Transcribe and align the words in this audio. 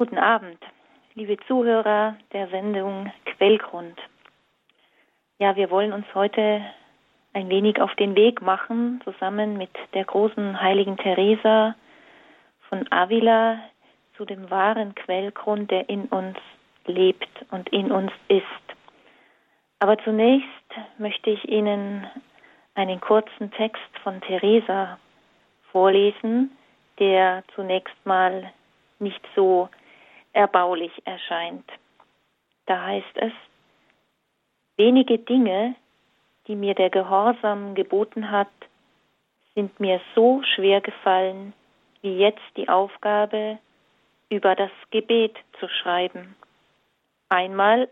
Guten 0.00 0.16
Abend, 0.16 0.58
liebe 1.14 1.36
Zuhörer 1.46 2.16
der 2.32 2.48
Sendung 2.48 3.12
Quellgrund. 3.26 3.98
Ja, 5.38 5.56
wir 5.56 5.70
wollen 5.70 5.92
uns 5.92 6.06
heute 6.14 6.64
ein 7.34 7.50
wenig 7.50 7.82
auf 7.82 7.94
den 7.96 8.16
Weg 8.16 8.40
machen, 8.40 9.02
zusammen 9.04 9.58
mit 9.58 9.68
der 9.92 10.06
großen 10.06 10.58
heiligen 10.58 10.96
Teresa 10.96 11.74
von 12.70 12.90
Avila 12.90 13.58
zu 14.16 14.24
dem 14.24 14.48
wahren 14.48 14.94
Quellgrund, 14.94 15.70
der 15.70 15.86
in 15.90 16.06
uns 16.06 16.38
lebt 16.86 17.28
und 17.50 17.68
in 17.68 17.92
uns 17.92 18.10
ist. 18.28 18.46
Aber 19.80 19.98
zunächst 19.98 20.48
möchte 20.96 21.28
ich 21.28 21.46
Ihnen 21.46 22.06
einen 22.74 23.02
kurzen 23.02 23.50
Text 23.50 23.98
von 24.02 24.18
Teresa 24.22 24.98
vorlesen, 25.70 26.56
der 26.98 27.44
zunächst 27.54 28.06
mal 28.06 28.50
nicht 28.98 29.20
so 29.36 29.68
erbaulich 30.40 30.92
erscheint. 31.04 31.68
Da 32.64 32.82
heißt 32.82 33.16
es, 33.16 33.32
wenige 34.76 35.18
Dinge, 35.18 35.74
die 36.46 36.56
mir 36.56 36.74
der 36.74 36.88
Gehorsam 36.88 37.74
geboten 37.74 38.30
hat, 38.30 38.48
sind 39.54 39.78
mir 39.78 40.00
so 40.14 40.42
schwer 40.54 40.80
gefallen, 40.80 41.52
wie 42.00 42.16
jetzt 42.16 42.50
die 42.56 42.68
Aufgabe, 42.70 43.58
über 44.30 44.54
das 44.54 44.70
Gebet 44.90 45.36
zu 45.58 45.68
schreiben. 45.68 46.34
Einmal, 47.28 47.88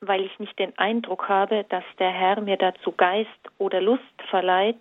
weil 0.00 0.22
ich 0.24 0.38
nicht 0.38 0.56
den 0.60 0.78
Eindruck 0.78 1.28
habe, 1.28 1.64
dass 1.70 1.84
der 1.98 2.10
Herr 2.10 2.40
mir 2.40 2.58
dazu 2.58 2.92
Geist 2.92 3.42
oder 3.58 3.80
Lust 3.80 4.16
verleiht, 4.30 4.80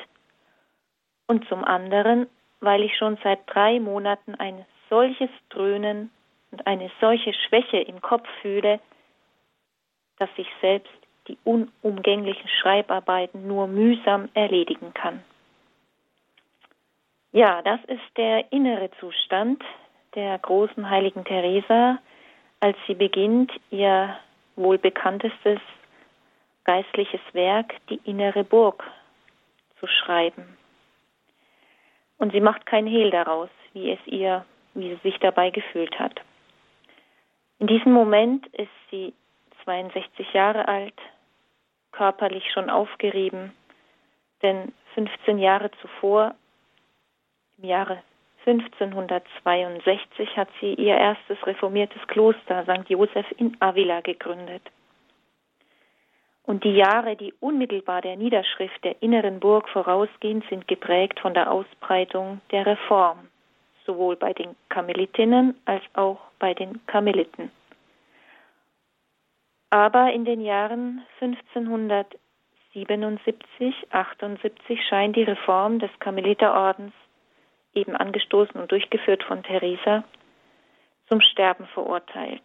und 1.27 1.47
zum 1.47 1.63
anderen, 1.63 2.27
weil 2.59 2.83
ich 2.83 2.97
schon 2.97 3.17
seit 3.23 3.39
drei 3.47 3.79
Monaten 3.79 4.35
ein 4.35 4.65
solches 4.89 5.29
Dröhnen 5.49 6.11
und 6.51 6.67
eine 6.67 6.91
solche 6.99 7.33
Schwäche 7.33 7.77
im 7.77 8.01
Kopf 8.01 8.27
fühle, 8.41 8.79
dass 10.19 10.29
ich 10.37 10.47
selbst 10.61 10.91
die 11.27 11.37
unumgänglichen 11.43 12.49
Schreibarbeiten 12.61 13.47
nur 13.47 13.67
mühsam 13.67 14.29
erledigen 14.33 14.93
kann. 14.93 15.23
Ja, 17.31 17.61
das 17.61 17.79
ist 17.85 18.17
der 18.17 18.51
innere 18.51 18.91
Zustand 18.99 19.63
der 20.15 20.37
großen 20.39 20.89
heiligen 20.89 21.23
Teresa, 21.23 21.99
als 22.59 22.77
sie 22.87 22.95
beginnt, 22.95 23.51
ihr 23.69 24.17
wohl 24.55 24.77
bekanntestes 24.77 25.59
geistliches 26.65 27.21
Werk, 27.33 27.73
die 27.89 28.01
innere 28.03 28.43
Burg, 28.43 28.83
zu 29.79 29.87
schreiben. 29.87 30.57
Und 32.17 32.33
sie 32.33 32.41
macht 32.41 32.65
kein 32.65 32.85
Hehl 32.85 33.09
daraus, 33.09 33.49
wie 33.73 33.91
es 33.91 33.99
ihr, 34.05 34.45
wie 34.75 34.89
sie 34.89 34.99
sich 35.01 35.17
dabei 35.19 35.49
gefühlt 35.49 35.97
hat. 35.97 36.21
In 37.61 37.67
diesem 37.67 37.91
Moment 37.93 38.47
ist 38.53 38.71
sie 38.89 39.13
62 39.65 40.33
Jahre 40.33 40.67
alt, 40.67 40.99
körperlich 41.91 42.51
schon 42.51 42.71
aufgerieben, 42.71 43.53
denn 44.41 44.73
15 44.95 45.37
Jahre 45.37 45.69
zuvor, 45.79 46.33
im 47.59 47.65
Jahre 47.69 48.01
1562, 48.47 50.35
hat 50.35 50.49
sie 50.59 50.73
ihr 50.73 50.97
erstes 50.97 51.37
reformiertes 51.45 52.01
Kloster 52.07 52.63
St. 52.63 52.89
Joseph 52.89 53.31
in 53.37 53.55
Avila 53.59 54.01
gegründet. 54.01 54.63
Und 56.41 56.63
die 56.63 56.75
Jahre, 56.75 57.15
die 57.15 57.31
unmittelbar 57.41 58.01
der 58.01 58.15
Niederschrift 58.15 58.83
der 58.83 59.03
inneren 59.03 59.39
Burg 59.39 59.69
vorausgehen, 59.69 60.43
sind 60.49 60.67
geprägt 60.67 61.19
von 61.19 61.35
der 61.35 61.51
Ausbreitung 61.51 62.41
der 62.49 62.65
Reform 62.65 63.30
sowohl 63.85 64.15
bei 64.15 64.33
den 64.33 64.55
Karmelitinnen 64.69 65.59
als 65.65 65.83
auch 65.93 66.19
bei 66.39 66.53
den 66.53 66.85
Karmeliten. 66.85 67.51
Aber 69.69 70.11
in 70.11 70.25
den 70.25 70.41
Jahren 70.41 71.01
1577, 71.21 73.87
78 73.91 74.79
scheint 74.87 75.15
die 75.15 75.23
Reform 75.23 75.79
des 75.79 75.91
Karmeliterordens, 75.99 76.93
eben 77.73 77.95
angestoßen 77.95 78.59
und 78.59 78.69
durchgeführt 78.71 79.23
von 79.23 79.43
Theresa, 79.43 80.03
zum 81.07 81.21
Sterben 81.21 81.65
verurteilt. 81.67 82.43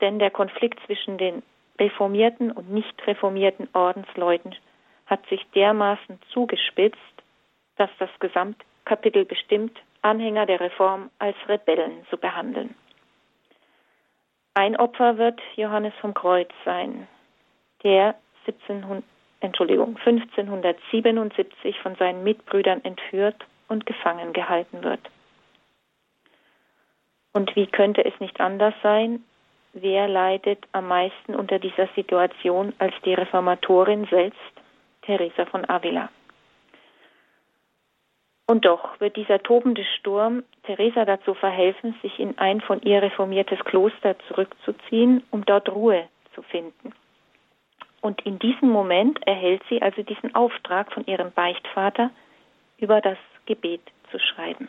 Denn 0.00 0.18
der 0.18 0.30
Konflikt 0.30 0.80
zwischen 0.86 1.18
den 1.18 1.42
reformierten 1.78 2.50
und 2.50 2.70
nicht 2.70 3.06
reformierten 3.06 3.68
Ordensleuten 3.74 4.54
hat 5.06 5.26
sich 5.28 5.44
dermaßen 5.54 6.18
zugespitzt, 6.32 6.98
dass 7.76 7.90
das 7.98 8.10
Gesamtkapitel 8.20 9.24
bestimmt 9.24 9.78
Anhänger 10.04 10.46
der 10.46 10.60
Reform 10.60 11.10
als 11.18 11.36
Rebellen 11.48 12.06
zu 12.10 12.18
behandeln. 12.18 12.74
Ein 14.54 14.76
Opfer 14.76 15.18
wird 15.18 15.40
Johannes 15.56 15.94
vom 16.00 16.14
Kreuz 16.14 16.50
sein, 16.64 17.08
der 17.82 18.14
1700, 18.46 19.02
Entschuldigung, 19.40 19.96
1577 19.96 21.78
von 21.80 21.96
seinen 21.96 22.22
Mitbrüdern 22.22 22.84
entführt 22.84 23.36
und 23.68 23.86
gefangen 23.86 24.32
gehalten 24.32 24.82
wird. 24.82 25.00
Und 27.32 27.54
wie 27.56 27.66
könnte 27.66 28.04
es 28.04 28.18
nicht 28.20 28.40
anders 28.40 28.74
sein? 28.82 29.24
Wer 29.72 30.06
leidet 30.06 30.64
am 30.72 30.86
meisten 30.86 31.34
unter 31.34 31.58
dieser 31.58 31.88
Situation 31.96 32.72
als 32.78 32.94
die 33.04 33.14
Reformatorin 33.14 34.06
selbst, 34.06 34.38
Teresa 35.02 35.46
von 35.46 35.68
Avila? 35.68 36.10
Und 38.46 38.66
doch 38.66 39.00
wird 39.00 39.16
dieser 39.16 39.42
tobende 39.42 39.84
Sturm 39.98 40.42
Theresa 40.64 41.04
dazu 41.06 41.32
verhelfen, 41.34 41.94
sich 42.02 42.18
in 42.18 42.36
ein 42.38 42.60
von 42.60 42.82
ihr 42.82 43.00
reformiertes 43.00 43.58
Kloster 43.60 44.16
zurückzuziehen, 44.28 45.22
um 45.30 45.46
dort 45.46 45.70
Ruhe 45.70 46.08
zu 46.34 46.42
finden. 46.42 46.92
Und 48.02 48.20
in 48.26 48.38
diesem 48.38 48.68
Moment 48.68 49.26
erhält 49.26 49.62
sie 49.70 49.80
also 49.80 50.02
diesen 50.02 50.34
Auftrag 50.34 50.92
von 50.92 51.06
ihrem 51.06 51.32
Beichtvater, 51.32 52.10
über 52.76 53.00
das 53.00 53.16
Gebet 53.46 53.80
zu 54.10 54.18
schreiben. 54.18 54.68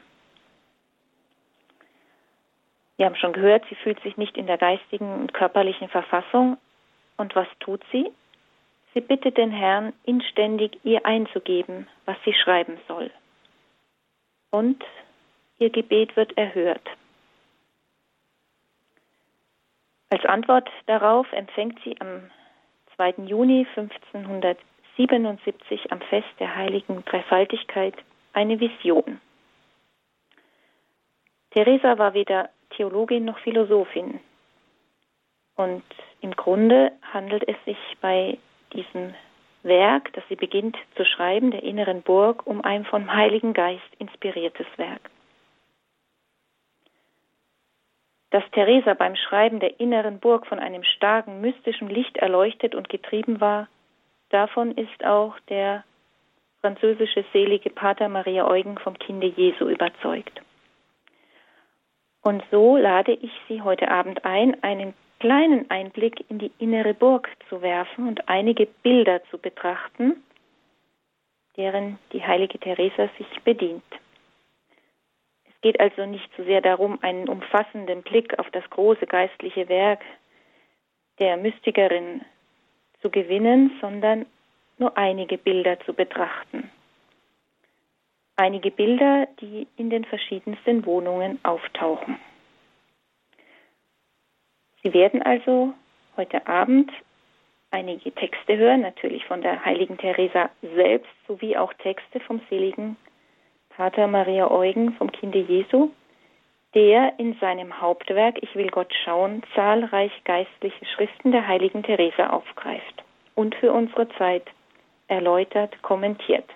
Wir 2.96 3.08
haben 3.08 3.18
schon 3.18 3.34
gehört, 3.34 3.66
sie 3.68 3.76
fühlt 3.76 4.02
sich 4.04 4.16
nicht 4.16 4.38
in 4.38 4.48
der 4.48 4.58
geistigen 4.58 5.14
und 5.16 5.34
körperlichen 5.34 5.90
Verfassung. 5.90 6.58
Und 7.18 7.36
was 7.36 7.48
tut 7.60 7.82
sie? 7.92 8.10
Sie 8.94 9.02
bittet 9.02 9.38
den 9.38 9.52
Herrn, 9.52 9.92
inständig 10.06 10.80
ihr 10.86 11.06
einzugeben, 11.06 11.90
was 12.06 12.16
sie 12.24 12.34
schreiben 12.34 12.78
soll 12.88 13.12
und 14.56 14.84
ihr 15.60 15.70
Gebet 15.70 16.16
wird 16.16 16.36
erhört. 16.38 16.88
Als 20.10 20.26
Antwort 20.26 20.70
darauf 20.86 21.30
empfängt 21.34 21.78
sie 21.84 22.00
am 22.00 22.32
2. 22.96 23.26
Juni 23.26 23.68
1577 23.76 25.92
am 25.92 26.00
Fest 26.02 26.30
der 26.40 26.56
heiligen 26.56 27.04
Dreifaltigkeit 27.04 27.96
eine 28.32 28.58
Vision. 28.60 29.20
Theresa 31.52 31.98
war 31.98 32.14
weder 32.14 32.50
Theologin 32.70 33.26
noch 33.26 33.40
Philosophin. 33.40 34.22
Und 35.56 35.84
im 36.22 36.32
Grunde 36.32 36.94
handelt 37.14 37.46
es 37.48 37.58
sich 37.66 37.78
bei 38.00 38.38
diesem 38.74 39.14
Werk, 39.66 40.14
das 40.14 40.24
sie 40.30 40.36
beginnt 40.36 40.78
zu 40.96 41.04
schreiben, 41.04 41.52
der 41.52 41.64
inneren 41.64 42.02
Burg, 42.02 42.48
um 42.48 42.64
ein 42.64 42.86
vom 42.86 43.14
Heiligen 43.14 43.54
Geist 43.54 43.84
inspiriertes 44.00 44.68
Werk. 44.78 45.10
Dass 48.30 48.44
Theresa 48.52 48.94
beim 48.94 49.16
Schreiben 49.16 49.60
der 49.60 49.80
inneren 49.80 50.20
Burg 50.20 50.48
von 50.48 50.60
einem 50.60 50.84
starken 50.84 51.42
mystischen 51.42 51.90
Licht 51.90 52.18
erleuchtet 52.18 52.76
und 52.76 52.90
getrieben 52.90 53.42
war, 53.42 53.68
davon 54.30 54.72
ist 54.72 55.06
auch 55.06 55.40
der 55.50 55.84
französische 56.62 57.24
selige 57.32 57.70
Pater 57.70 58.10
Maria 58.10 58.48
Eugen 58.48 58.78
vom 58.78 58.98
Kinde 58.98 59.28
Jesu 59.28 59.68
überzeugt. 59.68 60.42
Und 62.24 62.44
so 62.50 62.76
lade 62.76 63.14
ich 63.14 63.32
Sie 63.48 63.62
heute 63.62 63.92
Abend 63.92 64.26
ein, 64.26 64.64
einen 64.64 64.96
kleinen 65.26 65.68
Einblick 65.72 66.24
in 66.30 66.38
die 66.38 66.52
innere 66.60 66.94
Burg 66.94 67.28
zu 67.50 67.64
werfen 67.64 68.08
und 68.08 68.30
einige 68.30 68.68
Bilder 68.68 69.24
zu 69.32 69.40
betrachten, 69.40 70.24
deren 71.58 71.98
die 72.14 72.24
heilige 72.24 72.60
Teresa 72.60 73.10
sich 73.18 73.42
bedient. 73.44 73.82
Es 75.46 75.62
geht 75.62 75.80
also 75.80 76.06
nicht 76.06 76.30
so 76.38 76.44
sehr 76.44 76.62
darum, 76.62 77.00
einen 77.02 77.28
umfassenden 77.28 78.04
Blick 78.04 78.38
auf 78.38 78.52
das 78.52 78.70
große 78.70 79.08
geistliche 79.08 79.68
Werk 79.68 80.02
der 81.18 81.38
Mystikerin 81.38 82.22
zu 83.02 83.10
gewinnen, 83.10 83.72
sondern 83.82 84.28
nur 84.78 84.96
einige 84.96 85.40
Bilder 85.40 85.80
zu 85.86 85.96
betrachten. 85.96 86.70
Einige 88.36 88.70
Bilder, 88.70 89.28
die 89.42 89.66
in 89.76 89.90
den 89.90 90.06
verschiedensten 90.06 90.86
Wohnungen 90.86 91.40
auftauchen. 91.42 92.20
Sie 94.86 94.94
werden 94.94 95.24
also 95.24 95.74
heute 96.16 96.46
Abend 96.46 96.92
einige 97.72 98.12
Texte 98.12 98.56
hören, 98.56 98.82
natürlich 98.82 99.26
von 99.26 99.42
der 99.42 99.66
heiligen 99.66 99.98
Teresa 99.98 100.52
selbst, 100.62 101.10
sowie 101.28 101.58
auch 101.58 101.74
Texte 101.74 102.20
vom 102.20 102.40
seligen 102.52 102.96
Pater 103.70 104.06
Maria 104.06 104.52
Eugen 104.52 104.94
vom 104.94 105.12
Kinde 105.12 105.40
Jesu, 105.40 105.90
der 106.76 107.18
in 107.18 107.34
seinem 107.42 107.82
Hauptwerk 107.82 108.38
Ich 108.44 108.56
will 108.56 108.70
Gott 108.70 108.94
schauen 109.04 109.42
zahlreich 109.56 110.12
geistliche 110.24 110.86
Schriften 110.86 111.32
der 111.32 111.48
heiligen 111.48 111.82
Theresa 111.82 112.30
aufgreift 112.30 113.04
und 113.34 113.56
für 113.56 113.74
unsere 113.74 114.08
Zeit 114.20 114.46
erläutert, 115.08 115.82
kommentiert. 115.82 116.48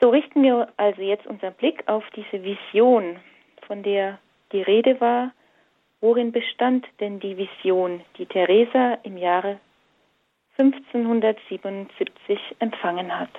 So 0.00 0.08
richten 0.08 0.42
wir 0.42 0.72
also 0.78 1.02
jetzt 1.02 1.26
unseren 1.26 1.52
Blick 1.52 1.86
auf 1.86 2.04
diese 2.16 2.42
Vision, 2.42 3.16
von 3.66 3.82
der 3.82 4.18
die 4.52 4.62
Rede 4.62 5.02
war. 5.02 5.32
Worin 6.00 6.32
bestand 6.32 6.86
denn 7.00 7.20
die 7.20 7.36
Vision, 7.36 8.02
die 8.16 8.24
Theresa 8.24 8.94
im 9.02 9.18
Jahre 9.18 9.60
1577 10.58 12.38
empfangen 12.58 13.18
hat? 13.18 13.30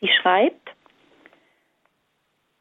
Sie 0.00 0.08
schreibt, 0.08 0.70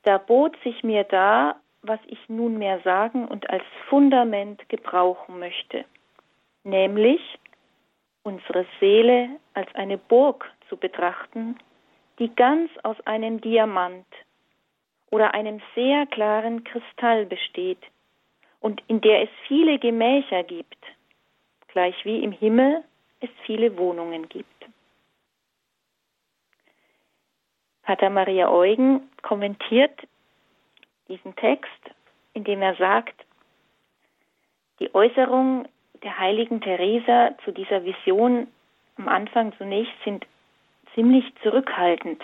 da 0.03 0.17
bot 0.17 0.57
sich 0.63 0.83
mir 0.83 1.03
da, 1.03 1.59
was 1.83 1.99
ich 2.07 2.17
nunmehr 2.27 2.79
sagen 2.81 3.27
und 3.27 3.49
als 3.49 3.63
Fundament 3.89 4.67
gebrauchen 4.69 5.37
möchte, 5.37 5.85
nämlich 6.63 7.21
unsere 8.23 8.65
Seele 8.79 9.29
als 9.53 9.73
eine 9.75 9.99
Burg 9.99 10.51
zu 10.67 10.77
betrachten, 10.77 11.59
die 12.17 12.33
ganz 12.33 12.71
aus 12.81 12.99
einem 13.05 13.39
Diamant 13.39 14.07
oder 15.11 15.35
einem 15.35 15.61
sehr 15.75 16.07
klaren 16.07 16.63
Kristall 16.63 17.27
besteht 17.27 17.83
und 18.65 18.81
in 18.87 18.99
der 18.99 19.21
es 19.21 19.29
viele 19.47 19.77
Gemächer 19.77 20.41
gibt, 20.41 20.83
gleich 21.67 22.03
wie 22.03 22.23
im 22.23 22.31
Himmel 22.31 22.83
es 23.19 23.29
viele 23.45 23.77
Wohnungen 23.77 24.27
gibt. 24.27 24.65
Pater 27.83 28.09
Maria 28.09 28.49
Eugen 28.49 29.07
kommentiert 29.21 29.95
diesen 31.07 31.35
Text, 31.35 31.69
indem 32.33 32.63
er 32.63 32.73
sagt, 32.77 33.13
die 34.79 34.91
Äußerung 34.95 35.67
der 36.01 36.17
heiligen 36.17 36.59
Theresa 36.59 37.37
zu 37.45 37.51
dieser 37.51 37.85
Vision 37.85 38.47
am 38.97 39.07
Anfang 39.07 39.53
zunächst 39.59 39.93
sind 40.03 40.25
ziemlich 40.95 41.25
zurückhaltend. 41.43 42.23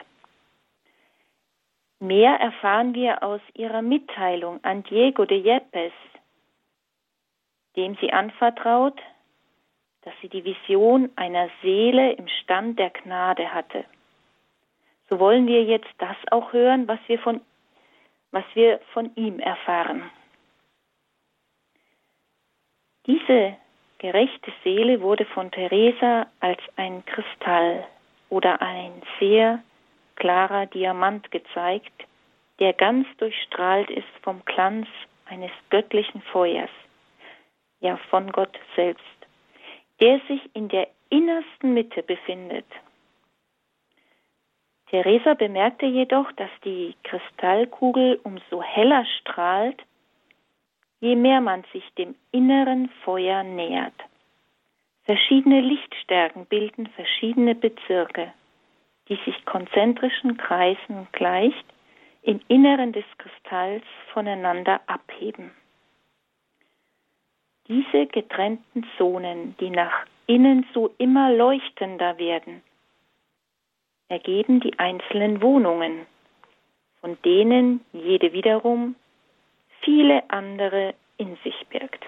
Mehr 2.00 2.34
erfahren 2.40 2.96
wir 2.96 3.22
aus 3.22 3.42
ihrer 3.54 3.84
Mitteilung 3.84 4.60
an 4.64 4.82
Diego 4.82 5.26
de 5.26 5.38
Yepes, 5.38 5.94
dem 7.76 7.96
sie 8.02 8.12
anvertraut, 8.12 9.00
dass 10.04 10.14
sie 10.22 10.30
die 10.30 10.44
Vision 10.44 11.10
einer 11.16 11.50
Seele 11.62 12.14
im 12.14 12.28
Stand 12.28 12.80
der 12.80 12.90
Gnade 12.90 13.54
hatte 13.54 13.86
so 15.12 15.20
wollen 15.20 15.46
wir 15.46 15.64
jetzt 15.64 15.94
das 15.98 16.16
auch 16.32 16.54
hören, 16.54 16.88
was 16.88 17.00
wir 17.08 17.20
von, 17.20 17.42
was 18.32 18.46
wir 18.54 18.80
von 18.94 19.14
ihm 19.16 19.40
erfahren. 19.40 20.10
Diese 23.06 23.58
gerechte 23.98 24.54
Seele 24.64 25.02
wurde 25.02 25.26
von 25.26 25.52
Theresa 25.52 26.28
als 26.40 26.62
ein 26.78 27.04
Kristall 27.06 27.86
oder 28.30 28.62
ein 28.62 29.02
sehr 29.20 29.62
klarer 30.16 30.66
Diamant 30.68 31.30
gezeigt, 31.30 32.06
der 32.60 32.72
ganz 32.72 33.06
durchstrahlt 33.18 33.90
ist 33.90 34.08
vom 34.22 34.46
Glanz 34.46 34.88
eines 35.26 35.52
göttlichen 35.70 36.22
Feuers, 36.22 36.70
ja 37.82 37.98
von 38.10 38.32
Gott 38.32 38.58
selbst, 38.76 39.04
der 40.00 40.20
sich 40.28 40.42
in 40.54 40.70
der 40.70 40.88
innersten 41.10 41.74
Mitte 41.74 42.02
befindet 42.02 42.66
Theresa 44.92 45.36
bemerkte 45.36 45.86
jedoch, 45.86 46.30
dass 46.34 46.50
die 46.66 46.96
Kristallkugel 47.04 48.20
umso 48.24 48.62
heller 48.62 49.06
strahlt, 49.20 49.82
je 51.00 51.16
mehr 51.16 51.40
man 51.40 51.64
sich 51.72 51.90
dem 51.98 52.14
inneren 52.32 52.90
Feuer 53.06 53.44
nähert. 53.44 53.94
Verschiedene 55.06 55.62
Lichtstärken 55.62 56.46
bilden 56.46 56.88
verschiedene 56.88 57.56
Bezirke, 57.56 58.34
die 59.08 59.18
sich 59.24 59.46
konzentrischen 59.46 60.36
Kreisen 60.36 61.08
gleicht 61.14 61.66
im 62.24 62.42
Inneren 62.50 62.92
des 62.92 63.06
Kristalls 63.18 63.86
voneinander 64.14 64.82
abheben. 64.88 65.52
Diese 67.72 68.06
getrennten 68.08 68.86
Zonen, 68.98 69.56
die 69.62 69.70
nach 69.70 70.06
innen 70.28 70.68
so 70.74 70.94
immer 70.98 71.32
leuchtender 71.32 72.18
werden, 72.18 72.62
ergeben 74.10 74.60
die 74.60 74.78
einzelnen 74.78 75.42
Wohnungen, 75.42 76.06
von 77.00 77.18
denen 77.24 77.80
jede 77.94 78.34
wiederum 78.34 78.96
viele 79.80 80.30
andere 80.30 80.96
in 81.16 81.38
sich 81.46 81.56
birgt. 81.70 82.04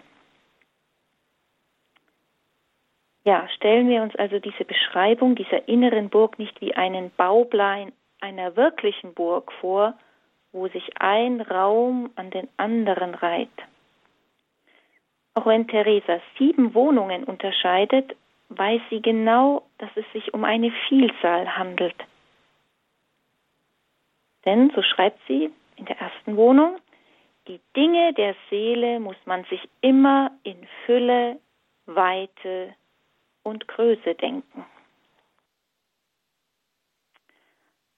Ja, 3.24 3.48
stellen 3.56 3.88
wir 3.88 4.02
uns 4.02 4.18
also 4.18 4.40
diese 4.40 4.66
Beschreibung 4.66 5.36
dieser 5.36 5.70
inneren 5.70 6.10
Burg 6.10 6.40
nicht 6.40 6.60
wie 6.60 6.74
einen 6.74 7.10
Bauplan 7.16 7.94
einer 8.20 8.58
wirklichen 8.58 9.14
Burg 9.14 9.50
vor, 9.62 9.94
wo 10.52 10.68
sich 10.68 10.90
ein 11.00 11.40
Raum 11.40 12.12
an 12.18 12.32
den 12.32 12.50
anderen 12.58 13.16
reiht. 13.16 13.48
Auch 15.36 15.46
wenn 15.46 15.68
Theresa 15.68 16.20
sieben 16.38 16.74
Wohnungen 16.74 17.24
unterscheidet, 17.24 18.16
weiß 18.50 18.82
sie 18.90 19.02
genau, 19.02 19.64
dass 19.80 19.90
es 19.96 20.06
sich 20.14 20.34
um 20.34 20.44
eine 20.44 20.72
Vielzahl 20.88 21.58
handelt. 21.58 21.96
Denn, 24.46 24.72
so 24.76 24.82
schreibt 24.82 25.20
sie 25.28 25.52
in 25.78 25.86
der 25.86 26.00
ersten 26.00 26.38
Wohnung, 26.38 26.78
die 27.48 27.60
Dinge 27.76 28.14
der 28.14 28.36
Seele 28.50 29.00
muss 29.00 29.18
man 29.26 29.44
sich 29.46 29.68
immer 29.82 30.32
in 30.44 30.68
Fülle, 30.86 31.40
Weite 31.86 32.74
und 33.44 33.68
Größe 33.68 34.16
denken. 34.16 34.66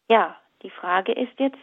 Ja, 0.08 0.40
die 0.62 0.70
Frage 0.70 1.12
ist 1.12 1.40
jetzt, 1.40 1.58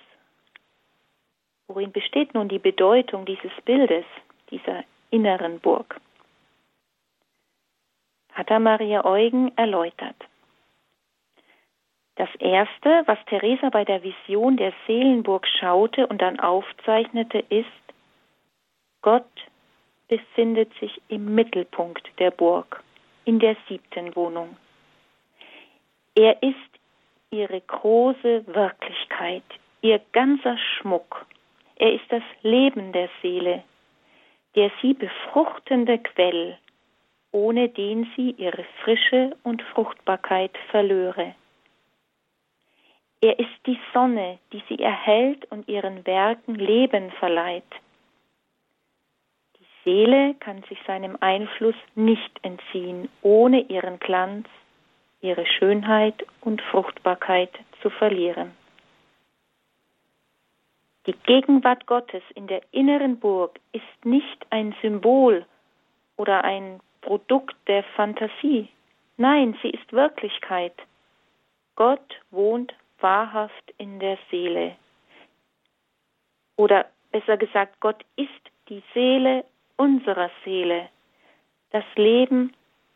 worin 1.66 1.92
besteht 1.92 2.34
nun 2.34 2.48
die 2.48 2.58
Bedeutung 2.58 3.24
dieses 3.24 3.52
Bildes, 3.64 4.04
dieser 4.50 4.84
inneren 5.12 5.60
Burg? 5.60 6.00
Pater 8.34 8.58
Maria 8.58 9.04
Eugen 9.04 9.56
erläutert. 9.56 10.16
Das 12.16 12.28
erste, 12.38 13.02
was 13.06 13.18
Theresa 13.26 13.70
bei 13.70 13.84
der 13.84 14.02
Vision 14.02 14.56
der 14.56 14.72
Seelenburg 14.86 15.46
schaute 15.46 16.06
und 16.06 16.20
dann 16.20 16.40
aufzeichnete, 16.40 17.38
ist, 17.38 17.66
Gott 19.00 19.30
befindet 20.08 20.72
sich 20.78 21.00
im 21.08 21.34
Mittelpunkt 21.34 22.06
der 22.19 22.31
Burg, 22.31 22.82
in 23.24 23.38
der 23.38 23.56
siebten 23.69 24.14
Wohnung. 24.14 24.56
Er 26.14 26.42
ist 26.42 26.56
ihre 27.31 27.60
große 27.60 28.46
Wirklichkeit, 28.46 29.44
ihr 29.81 30.00
ganzer 30.12 30.58
Schmuck. 30.58 31.26
Er 31.76 31.94
ist 31.94 32.04
das 32.10 32.22
Leben 32.42 32.92
der 32.92 33.08
Seele, 33.22 33.64
der 34.54 34.70
sie 34.80 34.94
befruchtende 34.94 35.98
Quell, 35.98 36.58
ohne 37.32 37.68
den 37.68 38.10
sie 38.16 38.32
ihre 38.32 38.64
Frische 38.82 39.36
und 39.42 39.62
Fruchtbarkeit 39.62 40.52
verlöre. 40.70 41.34
Er 43.20 43.38
ist 43.38 43.66
die 43.66 43.78
Sonne, 43.94 44.38
die 44.52 44.62
sie 44.68 44.80
erhält 44.82 45.50
und 45.50 45.68
ihren 45.68 46.04
Werken 46.06 46.56
Leben 46.56 47.12
verleiht. 47.12 47.62
Die 49.58 49.66
Seele 49.84 50.34
kann 50.40 50.62
sich 50.68 50.78
seinem 50.86 51.16
Einfluss 51.20 51.76
nicht 51.94 52.32
entziehen, 52.42 53.08
ohne 53.22 53.60
ihren 53.60 54.00
Glanz, 54.00 54.48
ihre 55.20 55.46
Schönheit 55.46 56.26
und 56.40 56.60
Fruchtbarkeit 56.62 57.52
zu 57.80 57.90
verlieren. 57.90 58.50
Die 61.06 61.14
Gegenwart 61.26 61.86
Gottes 61.86 62.22
in 62.34 62.46
der 62.46 62.62
inneren 62.70 63.18
Burg 63.18 63.58
ist 63.72 64.04
nicht 64.04 64.46
ein 64.50 64.74
Symbol 64.80 65.44
oder 66.16 66.44
ein 66.44 66.80
Produkt 67.00 67.56
der 67.66 67.82
Fantasie. 67.96 68.68
Nein, 69.16 69.58
sie 69.62 69.70
ist 69.70 69.92
Wirklichkeit. 69.92 70.74
Gott 71.74 72.20
wohnt 72.30 72.72
wahrhaft 73.00 73.74
in 73.78 73.98
der 73.98 74.16
Seele. 74.30 74.76
Oder 76.56 76.86
besser 77.10 77.36
gesagt, 77.36 77.80
Gott 77.80 78.04
ist 78.14 78.30
die 78.68 78.82
Seele 78.94 79.44
unserer 79.76 80.30
Seele, 80.44 80.88
das 81.70 81.84
Leben 81.96 82.52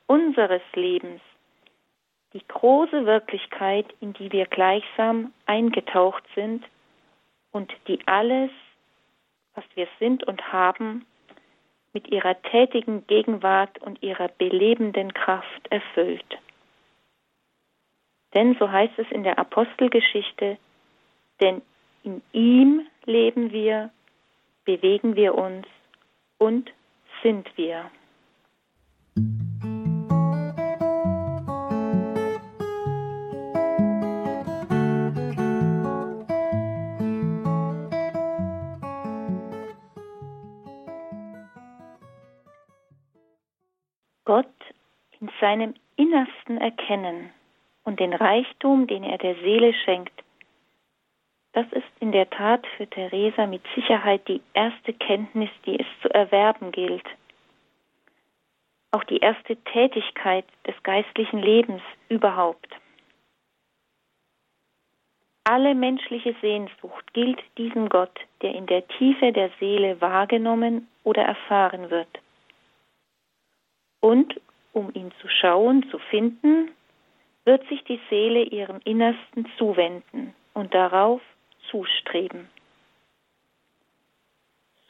unseres 0.07 0.63
Lebens, 0.75 1.21
die 2.33 2.47
große 2.47 3.05
Wirklichkeit, 3.05 3.93
in 4.01 4.13
die 4.13 4.31
wir 4.31 4.47
gleichsam 4.47 5.33
eingetaucht 5.47 6.23
sind 6.37 6.65
und 7.57 7.73
die 7.89 7.99
alles, 8.05 8.51
was 9.55 9.65
wir 9.77 9.89
sind 9.99 10.25
und 10.25 10.53
haben, 10.53 11.07
mit 11.95 12.07
ihrer 12.09 12.41
tätigen 12.43 13.07
Gegenwart 13.07 13.79
und 13.79 14.03
ihrer 14.03 14.29
belebenden 14.29 15.15
Kraft 15.15 15.67
erfüllt. 15.71 16.39
Denn 18.35 18.55
so 18.61 18.71
heißt 18.71 18.99
es 18.99 19.11
in 19.11 19.23
der 19.23 19.39
Apostelgeschichte, 19.39 20.59
denn 21.41 21.63
in 22.03 22.21
ihm 22.33 22.87
leben 23.07 23.51
wir, 23.51 23.89
bewegen 24.67 25.17
wir 25.17 25.35
uns 25.35 25.67
und 26.37 26.71
sind 27.23 27.49
wir. 27.57 27.91
Gott 44.27 44.47
in 45.21 45.31
seinem 45.41 45.75
Innersten 45.97 46.59
erkennen 46.59 47.31
und 47.85 47.99
den 48.01 48.13
Reichtum, 48.13 48.87
den 48.87 49.03
er 49.03 49.17
der 49.17 49.37
Seele 49.37 49.73
schenkt, 49.73 50.13
das 51.57 51.65
ist 51.73 51.89
in 52.01 52.13
der 52.13 52.29
Tat 52.29 52.67
für 52.77 52.87
Theresa 52.87 53.47
mit 53.47 53.63
Sicherheit 53.75 54.29
die 54.29 54.43
erste 54.53 54.93
Kenntnis, 54.93 55.49
die 55.65 55.81
es 55.81 55.87
zu 56.03 56.13
erwerben 56.13 56.71
gilt. 56.71 57.07
Auch 58.91 59.05
die 59.05 59.17
erste 59.17 59.57
Tätigkeit 59.57 60.45
des 60.67 60.75
geistlichen 60.83 61.39
Lebens 61.39 61.81
überhaupt. 62.11 62.69
Alle 65.45 65.75
menschliche 65.75 66.35
Sehnsucht 66.43 67.15
gilt 67.15 67.43
diesem 67.57 67.89
Gott, 67.89 68.21
der 68.43 68.55
in 68.55 68.67
der 68.67 68.87
Tiefe 68.89 69.33
der 69.33 69.51
Seele 69.59 69.99
wahrgenommen 70.03 70.89
oder 71.05 71.23
erfahren 71.23 71.89
wird. 71.89 72.19
Und 74.01 74.41
um 74.73 74.91
ihn 74.95 75.13
zu 75.21 75.29
schauen, 75.29 75.89
zu 75.91 75.99
finden, 75.99 76.71
wird 77.45 77.67
sich 77.69 77.83
die 77.85 78.01
Seele 78.11 78.43
ihrem 78.43 78.81
Innersten 78.85 79.47
zuwenden 79.57 80.35
und 80.53 80.75
darauf 80.75 81.23
zustreben. 81.71 82.49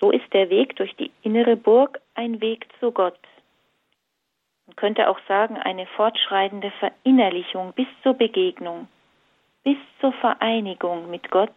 So 0.00 0.10
ist 0.10 0.32
der 0.32 0.50
Weg 0.50 0.76
durch 0.76 0.94
die 0.96 1.10
innere 1.22 1.56
Burg 1.56 2.00
ein 2.14 2.40
Weg 2.40 2.66
zu 2.80 2.92
Gott. 2.92 3.18
Man 4.66 4.76
könnte 4.76 5.08
auch 5.08 5.18
sagen, 5.28 5.56
eine 5.56 5.86
fortschreitende 5.86 6.72
Verinnerlichung 6.80 7.72
bis 7.72 7.86
zur 8.02 8.14
Begegnung, 8.14 8.88
bis 9.62 9.78
zur 10.00 10.12
Vereinigung 10.14 11.10
mit 11.10 11.30
Gott 11.30 11.56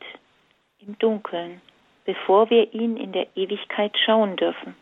im 0.79 0.97
Dunkeln, 0.99 1.61
bevor 2.05 2.49
wir 2.49 2.73
ihn 2.73 2.97
in 2.97 3.11
der 3.11 3.27
Ewigkeit 3.35 3.97
schauen 4.05 4.35
dürfen. 4.35 4.75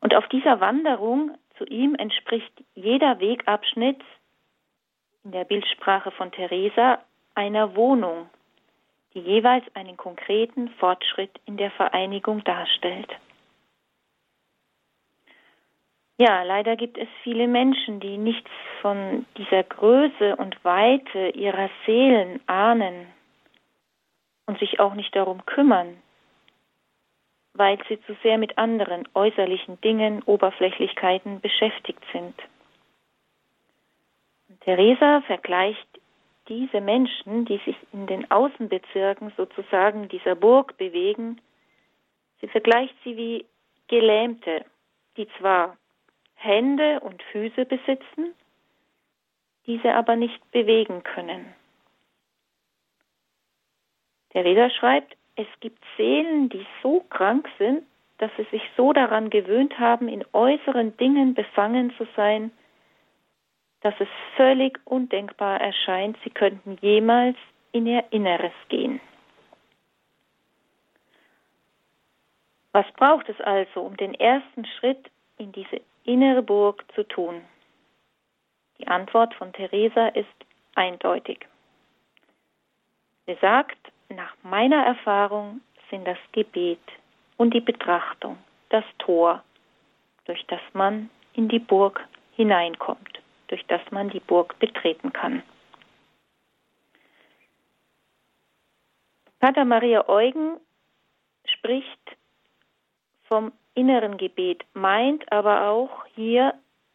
Und 0.00 0.14
auf 0.14 0.28
dieser 0.28 0.60
Wanderung 0.60 1.36
zu 1.56 1.64
ihm 1.64 1.94
entspricht 1.94 2.52
jeder 2.74 3.18
Wegabschnitt 3.20 4.00
in 5.24 5.32
der 5.32 5.44
Bildsprache 5.44 6.10
von 6.12 6.30
Theresa 6.32 7.00
einer 7.34 7.74
Wohnung, 7.76 8.28
die 9.14 9.20
jeweils 9.20 9.64
einen 9.74 9.96
konkreten 9.96 10.68
Fortschritt 10.78 11.40
in 11.46 11.56
der 11.56 11.70
Vereinigung 11.72 12.44
darstellt. 12.44 13.10
Ja, 16.18 16.42
leider 16.44 16.76
gibt 16.76 16.96
es 16.96 17.08
viele 17.22 17.46
Menschen, 17.46 18.00
die 18.00 18.16
nichts 18.16 18.50
von 18.80 19.26
dieser 19.36 19.62
Größe 19.64 20.36
und 20.36 20.64
Weite 20.64 21.28
ihrer 21.30 21.68
Seelen 21.84 22.40
ahnen 22.46 23.06
und 24.46 24.58
sich 24.58 24.80
auch 24.80 24.94
nicht 24.94 25.14
darum 25.14 25.44
kümmern, 25.44 25.98
weil 27.58 27.78
sie 27.88 28.00
zu 28.02 28.16
sehr 28.22 28.38
mit 28.38 28.58
anderen 28.58 29.08
äußerlichen 29.14 29.80
Dingen, 29.80 30.22
Oberflächlichkeiten 30.24 31.40
beschäftigt 31.40 32.02
sind. 32.12 32.34
Und 34.48 34.60
Theresa 34.60 35.22
vergleicht 35.22 35.86
diese 36.48 36.80
Menschen, 36.80 37.44
die 37.44 37.58
sich 37.64 37.76
in 37.92 38.06
den 38.06 38.30
Außenbezirken 38.30 39.32
sozusagen 39.36 40.08
dieser 40.08 40.34
Burg 40.34 40.76
bewegen, 40.76 41.40
sie 42.40 42.48
vergleicht 42.48 42.94
sie 43.04 43.16
wie 43.16 43.46
Gelähmte, 43.88 44.64
die 45.16 45.28
zwar 45.38 45.76
Hände 46.34 47.00
und 47.00 47.22
Füße 47.32 47.64
besitzen, 47.64 48.34
diese 49.66 49.94
aber 49.94 50.14
nicht 50.14 50.50
bewegen 50.52 51.02
können. 51.02 51.54
Reda 54.42 54.70
schreibt, 54.70 55.16
es 55.36 55.46
gibt 55.60 55.82
Seelen, 55.96 56.48
die 56.48 56.66
so 56.82 57.00
krank 57.10 57.48
sind, 57.58 57.84
dass 58.18 58.30
sie 58.36 58.46
sich 58.50 58.62
so 58.76 58.92
daran 58.92 59.30
gewöhnt 59.30 59.78
haben, 59.78 60.08
in 60.08 60.24
äußeren 60.32 60.96
Dingen 60.96 61.34
befangen 61.34 61.92
zu 61.98 62.06
sein, 62.16 62.50
dass 63.82 63.94
es 64.00 64.08
völlig 64.36 64.80
undenkbar 64.86 65.60
erscheint, 65.60 66.16
sie 66.24 66.30
könnten 66.30 66.78
jemals 66.80 67.36
in 67.72 67.86
ihr 67.86 68.04
Inneres 68.10 68.54
gehen. 68.68 69.00
Was 72.72 72.86
braucht 72.92 73.28
es 73.28 73.40
also, 73.40 73.82
um 73.82 73.96
den 73.96 74.14
ersten 74.14 74.64
Schritt 74.64 75.10
in 75.38 75.52
diese 75.52 75.80
innere 76.04 76.42
Burg 76.42 76.84
zu 76.94 77.04
tun? 77.04 77.42
Die 78.78 78.88
Antwort 78.88 79.34
von 79.34 79.52
Theresa 79.52 80.08
ist 80.08 80.28
eindeutig. 80.74 81.46
Sie 83.26 83.36
sagt, 83.40 83.78
nach 84.08 84.34
meiner 84.42 84.84
Erfahrung 84.84 85.60
sind 85.90 86.06
das 86.06 86.18
Gebet 86.32 86.80
und 87.36 87.54
die 87.54 87.60
Betrachtung 87.60 88.38
das 88.70 88.84
Tor, 88.98 89.42
durch 90.24 90.44
das 90.46 90.60
man 90.72 91.10
in 91.34 91.48
die 91.48 91.58
Burg 91.58 92.06
hineinkommt 92.34 93.20
durch 93.48 93.64
das 93.66 93.80
man 93.90 94.10
die 94.10 94.20
Burg 94.20 94.58
betreten 94.58 95.12
kann. 95.12 95.42
Pater 99.38 99.64
Maria 99.64 100.08
Eugen 100.08 100.58
spricht 101.44 102.16
vom 103.24 103.52
inneren 103.74 104.16
Gebet, 104.16 104.64
meint 104.72 105.30
aber 105.30 105.68
auch 105.68 106.06
hier 106.14 106.54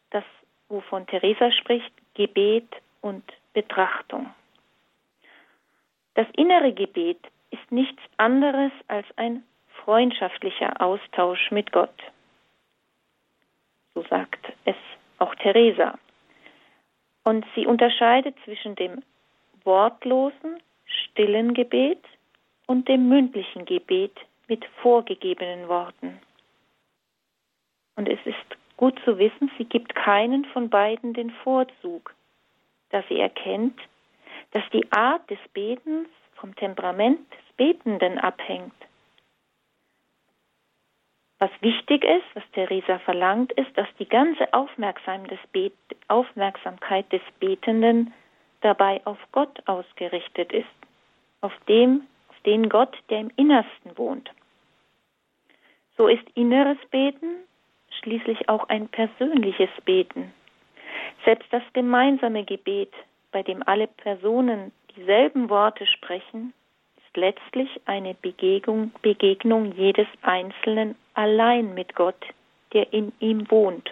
das, 0.10 0.24
wovon 0.70 1.06
Teresa 1.08 1.52
spricht, 1.52 1.94
Gebet 2.16 2.68
und 3.02 3.24
Betrachtung. 3.54 4.34
Das 6.22 6.30
innere 6.36 6.72
Gebet 6.72 7.18
ist 7.50 7.72
nichts 7.72 8.00
anderes 8.18 8.72
als 8.88 9.08
ein 9.16 9.42
freundschaftlicher 9.84 10.80
Austausch 10.80 11.50
mit 11.50 11.72
Gott. 11.72 11.98
So 13.96 14.04
sagt 14.04 14.54
es 14.66 14.76
auch 15.18 15.34
Teresa. 15.34 15.98
Und 17.24 17.44
sie 17.56 17.66
unterscheidet 17.66 18.36
zwischen 18.46 18.76
dem 18.76 19.02
wortlosen, 19.64 20.62
stillen 20.86 21.56
Gebet 21.56 22.06
und 22.68 22.88
dem 22.88 23.10
mündlichen 23.10 23.66
Gebet 23.66 24.16
mit 24.48 24.64
vorgegebenen 24.84 25.68
Worten. 25.70 26.20
Und 27.96 28.08
es 28.08 28.20
ist 28.26 28.78
gut 28.78 29.00
zu 29.06 29.18
wissen, 29.18 29.50
sie 29.58 29.66
gibt 29.66 29.96
keinen 29.96 30.46
von 30.46 30.70
beiden 30.70 31.16
den 31.16 31.32
Vorzug, 31.32 32.14
da 32.92 33.04
sie 33.10 33.20
erkennt, 33.20 33.80
dass 34.52 34.64
die 34.72 34.92
Art 34.92 35.30
des 35.30 35.40
Betens 35.54 36.08
vom 36.36 36.56
Temperament 36.56 37.20
des 37.32 37.56
Betenden 37.58 38.18
abhängt. 38.18 38.74
Was 41.40 41.52
wichtig 41.62 42.04
ist, 42.04 42.26
was 42.36 42.44
Theresa 42.54 43.00
verlangt, 43.00 43.52
ist, 43.54 43.76
dass 43.76 43.88
die 43.98 44.08
ganze 44.08 44.54
Aufmerksamkeit 44.54 47.12
des 47.12 47.22
Betenden 47.40 48.14
dabei 48.62 49.02
auf 49.06 49.18
Gott 49.32 49.68
ausgerichtet 49.68 50.54
ist, 50.54 50.68
auf 51.42 51.54
dem, 51.68 52.06
auf 52.30 52.40
den 52.46 52.70
Gott, 52.70 52.96
der 53.10 53.22
im 53.22 53.32
Innersten 53.38 53.98
wohnt. 53.98 54.30
So 55.98 56.08
ist 56.08 56.30
inneres 56.36 56.78
Beten 56.92 57.38
schließlich 58.02 58.50
auch 58.50 58.68
ein 58.70 58.88
persönliches 58.90 59.70
Beten. 59.86 60.34
Selbst 61.26 61.52
das 61.52 61.64
gemeinsame 61.74 62.44
Gebet, 62.44 62.94
bei 63.32 63.44
dem 63.44 63.64
alle 63.66 63.88
Personen 63.88 64.72
dieselben 64.96 65.50
Worte 65.50 65.86
sprechen, 65.86 66.54
ist 66.98 67.18
letztlich 67.18 67.70
eine 67.86 68.14
Begegnung, 68.14 68.92
Begegnung 69.02 69.74
jedes 69.74 70.08
Einzelnen 70.22 70.96
allein 71.14 71.74
mit 71.74 71.96
Gott, 71.96 72.24
der 72.74 72.92
in 72.94 73.12
ihm 73.20 73.50
wohnt. 73.50 73.90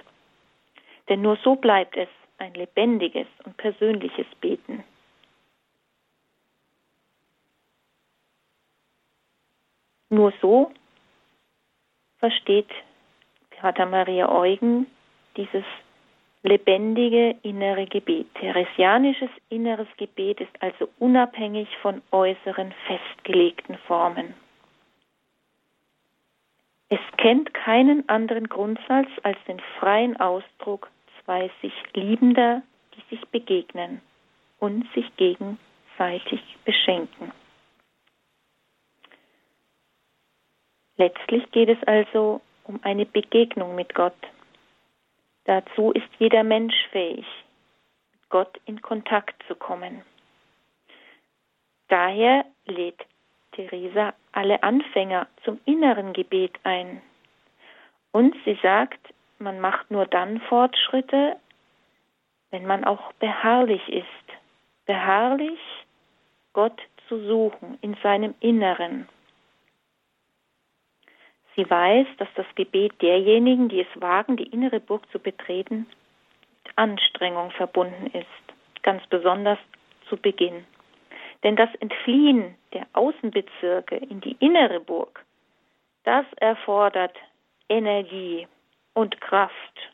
Denn 1.07 1.21
nur 1.21 1.37
so 1.43 1.55
bleibt 1.55 1.97
es 1.97 2.09
ein 2.37 2.53
lebendiges 2.53 3.27
und 3.43 3.57
persönliches 3.57 4.27
Beten. 4.39 4.83
Nur 10.09 10.33
so 10.41 10.71
versteht 12.17 12.69
Pater 13.59 13.85
Maria 13.85 14.29
Eugen 14.31 14.87
dieses 15.35 15.65
lebendige 16.43 17.35
innere 17.41 17.85
Gebet. 17.85 18.27
Theresianisches 18.35 19.29
inneres 19.49 19.87
Gebet 19.97 20.39
ist 20.41 20.61
also 20.61 20.89
unabhängig 20.99 21.67
von 21.81 22.01
äußeren 22.11 22.73
festgelegten 22.87 23.77
Formen. 23.87 24.33
Es 26.89 26.99
kennt 27.17 27.53
keinen 27.53 28.07
anderen 28.09 28.47
Grundsatz 28.47 29.09
als 29.23 29.37
den 29.47 29.59
freien 29.79 30.19
Ausdruck 30.19 30.89
zwei 31.23 31.51
sich 31.61 31.73
Liebender, 31.93 32.63
die 32.95 33.15
sich 33.15 33.27
begegnen 33.27 34.01
und 34.59 34.91
sich 34.93 35.05
gegenseitig 35.17 36.41
beschenken. 36.65 37.31
Letztlich 40.97 41.49
geht 41.51 41.69
es 41.69 41.81
also 41.87 42.41
um 42.63 42.79
eine 42.83 43.05
Begegnung 43.05 43.75
mit 43.75 43.93
Gott. 43.93 44.17
Dazu 45.49 45.89
ist 45.93 46.07
jeder 46.19 46.43
Mensch 46.43 46.75
fähig, 46.91 47.25
mit 48.11 48.29
Gott 48.29 48.61
in 48.67 48.83
Kontakt 48.83 49.33
zu 49.47 49.55
kommen. 49.55 50.03
Daher 51.87 52.45
lädt 52.67 53.03
Theresa 53.53 54.13
alle 54.31 54.61
Anfänger 54.61 55.25
zum 55.43 55.59
inneren 55.65 56.13
Gebet 56.13 56.53
ein. 56.65 57.01
Und 58.11 58.35
sie 58.45 58.59
sagt, 58.61 58.99
man 59.39 59.59
macht 59.59 59.89
nur 59.89 60.05
dann 60.05 60.39
Fortschritte, 60.41 61.37
wenn 62.51 62.67
man 62.67 62.83
auch 62.83 63.11
beharrlich 63.13 63.89
ist. 63.89 64.05
Beharrlich 64.85 65.59
Gott 66.53 66.79
zu 67.07 67.25
suchen 67.25 67.79
in 67.81 67.97
seinem 68.03 68.35
Inneren. 68.39 69.09
Sie 71.59 71.69
weiß, 71.69 72.07
dass 72.19 72.29
das 72.35 72.45
Gebet 72.55 73.01
derjenigen, 73.01 73.67
die 73.67 73.81
es 73.81 74.01
wagen, 74.01 74.37
die 74.37 74.47
innere 74.47 74.79
Burg 74.79 75.03
zu 75.11 75.19
betreten, 75.19 75.87
mit 76.63 76.77
Anstrengung 76.77 77.51
verbunden 77.51 78.07
ist, 78.13 78.81
ganz 78.81 79.05
besonders 79.07 79.59
zu 80.07 80.15
Beginn. 80.15 80.63
Denn 81.43 81.57
das 81.57 81.67
Entfliehen 81.81 82.55
der 82.71 82.87
Außenbezirke 82.93 83.97
in 83.97 84.21
die 84.21 84.37
innere 84.39 84.79
Burg, 84.79 85.25
das 86.05 86.25
erfordert 86.37 87.17
Energie 87.67 88.47
und 88.93 89.19
Kraft, 89.19 89.91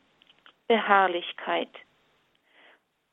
Beharrlichkeit 0.68 1.70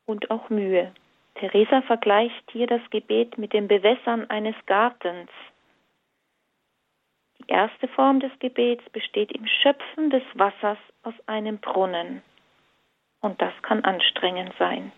und 0.05 0.29
auch 0.29 0.51
Mühe. 0.51 0.93
Theresa 1.39 1.81
vergleicht 1.81 2.51
hier 2.51 2.67
das 2.67 2.87
Gebet 2.91 3.35
mit 3.39 3.51
dem 3.53 3.67
Bewässern 3.67 4.29
eines 4.29 4.55
Gartens. 4.67 5.31
Die 7.43 7.51
erste 7.53 7.87
Form 7.89 8.19
des 8.19 8.31
Gebets 8.39 8.83
besteht 8.91 9.31
im 9.31 9.45
Schöpfen 9.47 10.09
des 10.09 10.23
Wassers 10.33 10.77
aus 11.03 11.13
einem 11.25 11.57
Brunnen. 11.57 12.21
Und 13.21 13.41
das 13.41 13.53
kann 13.61 13.83
anstrengend 13.83 14.53
sein. 14.57 14.91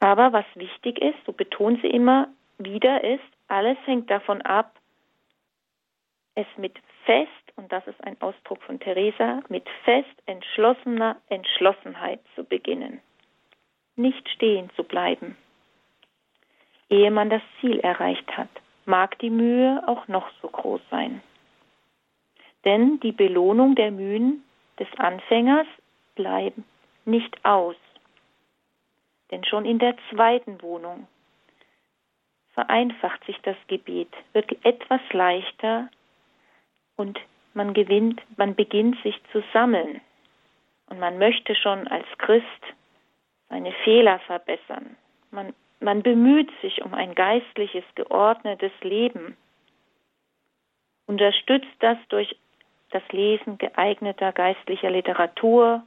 Aber 0.00 0.32
was 0.32 0.46
wichtig 0.54 1.00
ist, 1.00 1.18
so 1.26 1.32
betont 1.32 1.80
sie 1.80 1.88
immer 1.88 2.28
wieder, 2.58 3.04
ist, 3.04 3.22
alles 3.48 3.78
hängt 3.84 4.10
davon 4.10 4.42
ab, 4.42 4.78
es 6.34 6.46
mit 6.56 6.78
fest, 7.04 7.28
und 7.56 7.70
das 7.70 7.86
ist 7.86 8.02
ein 8.02 8.20
Ausdruck 8.20 8.62
von 8.62 8.80
Theresa, 8.80 9.42
mit 9.48 9.68
fest 9.84 10.14
entschlossener 10.26 11.16
Entschlossenheit 11.28 12.20
zu 12.34 12.44
beginnen. 12.44 13.00
Nicht 13.96 14.28
stehen 14.30 14.70
zu 14.74 14.84
bleiben. 14.84 15.36
Ehe 16.88 17.10
man 17.10 17.30
das 17.30 17.42
Ziel 17.60 17.80
erreicht 17.80 18.36
hat, 18.36 18.48
mag 18.84 19.18
die 19.20 19.30
Mühe 19.30 19.82
auch 19.86 20.08
noch 20.08 20.28
so 20.40 20.48
groß 20.48 20.80
sein. 20.90 21.22
Denn 22.64 23.00
die 23.00 23.12
Belohnung 23.12 23.74
der 23.74 23.90
Mühen 23.90 24.44
des 24.78 24.88
Anfängers 24.98 25.66
bleibt 26.14 26.58
nicht 27.04 27.44
aus. 27.44 27.76
Denn 29.30 29.44
schon 29.44 29.64
in 29.64 29.78
der 29.78 29.96
zweiten 30.10 30.60
Wohnung 30.62 31.06
vereinfacht 32.54 33.24
sich 33.24 33.38
das 33.42 33.56
Gebet, 33.66 34.12
wird 34.32 34.50
etwas 34.64 35.00
leichter 35.12 35.88
und 36.96 37.18
man 37.54 37.74
gewinnt, 37.74 38.22
man 38.36 38.54
beginnt 38.54 39.02
sich 39.02 39.18
zu 39.32 39.42
sammeln. 39.52 40.00
Und 40.88 40.98
man 40.98 41.18
möchte 41.18 41.54
schon 41.54 41.88
als 41.88 42.06
Christ 42.18 42.46
seine 43.48 43.72
Fehler 43.84 44.18
verbessern. 44.20 44.96
Man, 45.30 45.54
man 45.82 46.02
bemüht 46.02 46.50
sich 46.60 46.82
um 46.82 46.94
ein 46.94 47.14
geistliches, 47.14 47.84
geordnetes 47.94 48.72
Leben. 48.82 49.36
Unterstützt 51.06 51.74
das 51.80 51.98
durch 52.08 52.36
das 52.90 53.02
Lesen 53.10 53.58
geeigneter 53.58 54.32
geistlicher 54.32 54.90
Literatur, 54.90 55.82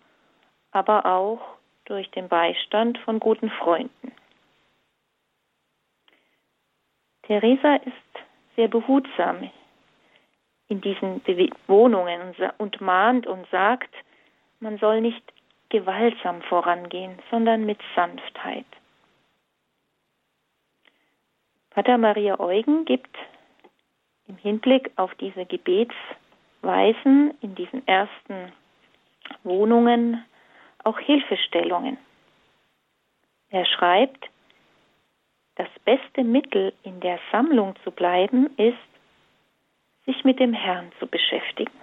aber 0.71 1.05
auch 1.05 1.41
durch 1.85 2.09
den 2.11 2.27
Beistand 2.27 2.97
von 2.99 3.19
guten 3.19 3.49
Freunden. 3.49 4.11
Theresa 7.23 7.75
ist 7.75 8.25
sehr 8.55 8.67
behutsam 8.67 9.49
in 10.67 10.81
diesen 10.81 11.21
Wohnungen 11.67 12.35
und 12.57 12.81
mahnt 12.81 13.27
und 13.27 13.47
sagt, 13.49 13.93
man 14.59 14.77
soll 14.77 15.01
nicht 15.01 15.23
gewaltsam 15.69 16.41
vorangehen, 16.43 17.19
sondern 17.29 17.65
mit 17.65 17.79
Sanftheit. 17.95 18.65
Pater 21.75 21.97
Maria 21.97 22.39
Eugen 22.39 22.85
gibt 22.85 23.17
im 24.29 24.37
Hinblick 24.37 24.91
auf 24.95 25.13
diese 25.15 25.45
Gebetsweisen 25.45 27.33
in 27.41 27.53
diesen 27.53 27.85
ersten 27.85 28.53
Wohnungen 29.43 30.23
auch 30.85 30.97
Hilfestellungen. 30.97 31.97
Er 33.49 33.65
schreibt, 33.65 34.29
das 35.55 35.67
beste 35.83 36.23
Mittel, 36.23 36.71
in 36.83 37.01
der 37.01 37.19
Sammlung 37.33 37.75
zu 37.83 37.91
bleiben, 37.91 38.55
ist, 38.55 38.77
sich 40.05 40.23
mit 40.23 40.39
dem 40.39 40.53
Herrn 40.53 40.93
zu 40.99 41.07
beschäftigen, 41.07 41.77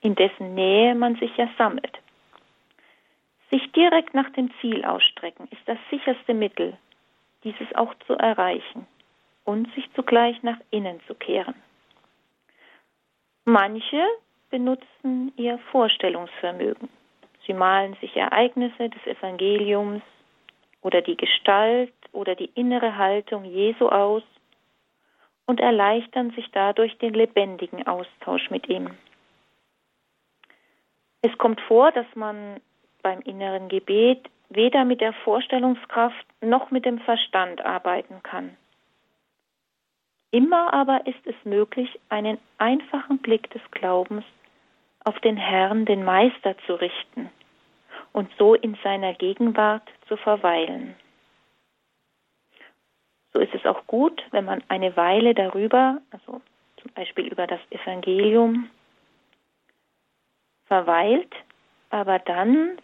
in 0.00 0.16
dessen 0.16 0.56
Nähe 0.56 0.96
man 0.96 1.14
sich 1.14 1.36
ja 1.36 1.48
sammelt. 1.56 1.96
Sich 3.52 3.70
direkt 3.70 4.12
nach 4.12 4.30
dem 4.30 4.50
Ziel 4.60 4.84
ausstrecken 4.84 5.46
ist 5.52 5.62
das 5.66 5.78
sicherste 5.88 6.34
Mittel, 6.34 6.76
dieses 7.44 7.72
auch 7.76 7.94
zu 8.08 8.14
erreichen 8.14 8.88
und 9.50 9.72
sich 9.74 9.90
zugleich 9.94 10.40
nach 10.44 10.58
innen 10.70 11.00
zu 11.08 11.14
kehren. 11.14 11.54
Manche 13.44 14.06
benutzen 14.48 15.32
ihr 15.36 15.58
Vorstellungsvermögen. 15.72 16.88
Sie 17.46 17.52
malen 17.52 17.96
sich 18.00 18.16
Ereignisse 18.16 18.90
des 18.90 19.04
Evangeliums 19.06 20.02
oder 20.82 21.02
die 21.02 21.16
Gestalt 21.16 21.92
oder 22.12 22.36
die 22.36 22.50
innere 22.54 22.96
Haltung 22.96 23.44
Jesu 23.44 23.88
aus 23.88 24.22
und 25.46 25.58
erleichtern 25.58 26.30
sich 26.30 26.48
dadurch 26.52 26.96
den 26.98 27.14
lebendigen 27.14 27.86
Austausch 27.88 28.50
mit 28.50 28.68
ihm. 28.68 28.96
Es 31.22 31.36
kommt 31.38 31.60
vor, 31.62 31.90
dass 31.90 32.06
man 32.14 32.60
beim 33.02 33.20
inneren 33.22 33.68
Gebet 33.68 34.30
weder 34.48 34.84
mit 34.84 35.00
der 35.00 35.12
Vorstellungskraft 35.12 36.26
noch 36.40 36.70
mit 36.70 36.84
dem 36.84 37.00
Verstand 37.00 37.64
arbeiten 37.64 38.22
kann. 38.22 38.56
Immer 40.32 40.72
aber 40.72 41.06
ist 41.06 41.26
es 41.26 41.34
möglich, 41.44 41.98
einen 42.08 42.38
einfachen 42.58 43.18
Blick 43.18 43.50
des 43.50 43.62
Glaubens 43.72 44.24
auf 45.04 45.18
den 45.20 45.36
Herrn, 45.36 45.86
den 45.86 46.04
Meister 46.04 46.56
zu 46.66 46.74
richten 46.74 47.30
und 48.12 48.30
so 48.38 48.54
in 48.54 48.76
seiner 48.84 49.14
Gegenwart 49.14 49.88
zu 50.06 50.16
verweilen. 50.16 50.94
So 53.32 53.40
ist 53.40 53.54
es 53.54 53.64
auch 53.64 53.86
gut, 53.86 54.22
wenn 54.30 54.44
man 54.44 54.62
eine 54.68 54.96
Weile 54.96 55.34
darüber, 55.34 56.00
also 56.10 56.40
zum 56.76 56.92
Beispiel 56.94 57.26
über 57.26 57.46
das 57.46 57.60
Evangelium, 57.70 58.70
verweilt, 60.66 61.32
aber 61.90 62.20
dann 62.20 62.78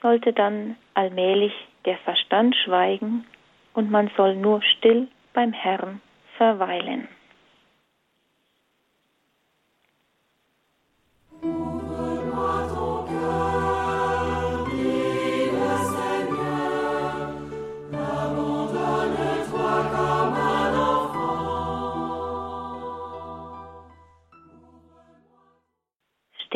sollte 0.00 0.32
dann 0.32 0.76
allmählich 0.94 1.52
der 1.84 1.98
Verstand 1.98 2.56
schweigen 2.56 3.26
und 3.74 3.90
man 3.90 4.10
soll 4.16 4.34
nur 4.36 4.62
still 4.62 5.08
beim 5.34 5.52
Herrn 5.52 6.00
verweilen. 6.36 7.08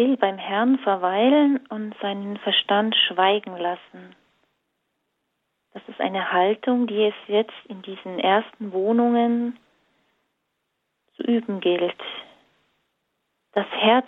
still 0.00 0.16
beim 0.16 0.38
Herrn 0.38 0.78
verweilen 0.78 1.60
und 1.68 1.94
seinen 2.00 2.38
Verstand 2.38 2.96
schweigen 3.08 3.56
lassen. 3.56 4.16
Das 5.74 5.82
ist 5.88 6.00
eine 6.00 6.32
Haltung, 6.32 6.86
die 6.86 7.04
es 7.04 7.14
jetzt 7.26 7.66
in 7.68 7.82
diesen 7.82 8.18
ersten 8.18 8.72
Wohnungen 8.72 9.58
üben 11.20 11.60
gilt. 11.60 12.02
Das 13.52 13.66
Herz 13.70 14.06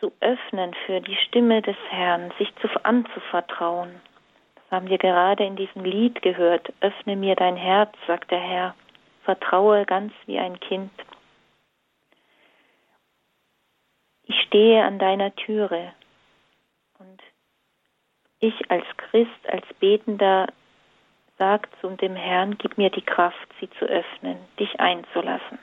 zu 0.00 0.12
öffnen 0.20 0.74
für 0.86 1.00
die 1.00 1.16
Stimme 1.16 1.62
des 1.62 1.76
Herrn, 1.90 2.32
sich 2.38 2.54
zu 2.56 2.68
anzuvertrauen. 2.84 4.00
Das 4.54 4.70
haben 4.70 4.88
wir 4.88 4.98
gerade 4.98 5.44
in 5.44 5.56
diesem 5.56 5.84
Lied 5.84 6.22
gehört. 6.22 6.72
Öffne 6.80 7.16
mir 7.16 7.36
dein 7.36 7.56
Herz, 7.56 7.92
sagt 8.06 8.30
der 8.30 8.40
Herr. 8.40 8.74
Vertraue 9.24 9.84
ganz 9.86 10.12
wie 10.26 10.38
ein 10.38 10.58
Kind. 10.60 10.90
ich 14.28 14.40
stehe 14.42 14.84
an 14.84 14.98
deiner 14.98 15.34
Türe. 15.34 15.92
Und 16.98 17.20
ich 18.40 18.70
als 18.70 18.84
Christ, 18.96 19.48
als 19.48 19.64
Betender, 19.80 20.46
sag 21.38 21.68
zu 21.80 21.88
dem 21.90 22.14
Herrn, 22.14 22.58
gib 22.58 22.78
mir 22.78 22.90
die 22.90 23.02
Kraft, 23.02 23.48
sie 23.58 23.70
zu 23.78 23.86
öffnen, 23.86 24.36
dich 24.58 24.78
einzulassen. 24.78 25.58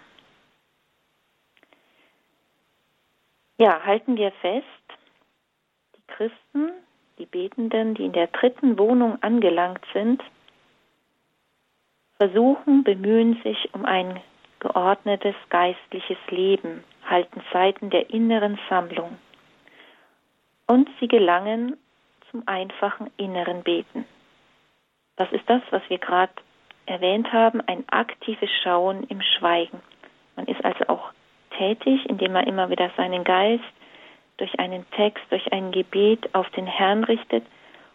Ja, 3.57 3.81
halten 3.85 4.17
wir 4.17 4.31
fest, 4.41 4.65
die 5.95 6.01
Christen, 6.07 6.71
die 7.17 7.25
Betenden, 7.25 7.93
die 7.95 8.05
in 8.05 8.11
der 8.11 8.27
dritten 8.27 8.77
Wohnung 8.77 9.21
angelangt 9.23 9.85
sind, 9.93 10.21
versuchen, 12.17 12.83
bemühen 12.83 13.41
sich 13.43 13.73
um 13.73 13.85
ein 13.85 14.19
geordnetes 14.59 15.35
geistliches 15.49 16.17
Leben, 16.29 16.83
halten 17.05 17.41
Seiten 17.53 17.89
der 17.89 18.09
inneren 18.09 18.59
Sammlung. 18.69 19.17
Und 20.67 20.89
sie 20.99 21.07
gelangen 21.07 21.77
zum 22.31 22.43
einfachen 22.47 23.09
inneren 23.15 23.63
Beten. 23.63 24.05
Das 25.15 25.31
ist 25.31 25.47
das, 25.47 25.61
was 25.69 25.81
wir 25.87 25.99
gerade 25.99 26.33
erwähnt 26.87 27.31
haben, 27.31 27.61
ein 27.61 27.87
aktives 27.87 28.49
Schauen 28.63 29.03
im 29.03 29.21
Schweigen. 29.21 29.81
Man 30.35 30.47
ist 30.47 30.63
also 30.65 30.87
auch 30.87 31.14
tätig, 31.57 32.05
indem 32.07 32.33
man 32.33 32.47
immer 32.47 32.69
wieder 32.69 32.91
seinen 32.97 33.23
Geist 33.23 33.63
durch 34.37 34.59
einen 34.59 34.89
Text, 34.91 35.23
durch 35.29 35.51
ein 35.51 35.71
Gebet 35.71 36.33
auf 36.33 36.49
den 36.51 36.67
Herrn 36.67 37.03
richtet 37.03 37.45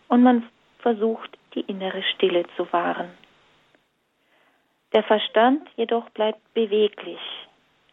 und 0.08 0.22
man 0.22 0.48
versucht, 0.78 1.36
die 1.54 1.60
innere 1.60 2.02
Stille 2.14 2.44
zu 2.56 2.72
wahren. 2.72 3.10
Der 4.92 5.02
Verstand 5.02 5.68
jedoch 5.76 6.08
bleibt 6.10 6.40
beweglich 6.54 7.20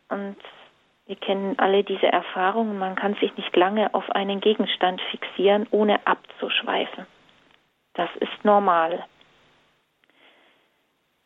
und 0.10 0.38
wir 1.06 1.15
kennen 1.15 1.58
alle 1.58 1.84
diese 1.84 2.08
Erfahrungen, 2.08 2.80
man 2.80 2.95
kann 2.95 3.15
sich 3.15 3.36
nicht 3.38 3.56
lange 3.56 3.93
auf 3.93 4.10
einen 4.12 4.41
Gegenstand 4.41 5.01
fixieren, 5.10 5.65
ohne 5.71 6.06
abzuschweifen. 6.06 7.06
Das 7.93 8.10
ist 8.19 8.43
normal. 8.43 9.06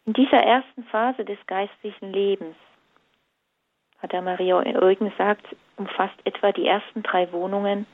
In 0.06 0.14
dieser 0.14 0.38
ersten 0.38 0.84
Phase 0.86 1.26
des 1.26 1.40
geistlichen 1.48 2.14
Lebens, 2.14 2.56
hat 4.02 4.12
der 4.12 4.22
Maria 4.22 4.58
Eugen 4.58 5.12
sagt, 5.18 5.46
umfasst 5.78 6.16
etwa 6.26 6.52
die 6.52 6.68
ersten 6.68 7.04
drei 7.04 7.32
Wohnungen, 7.32 7.86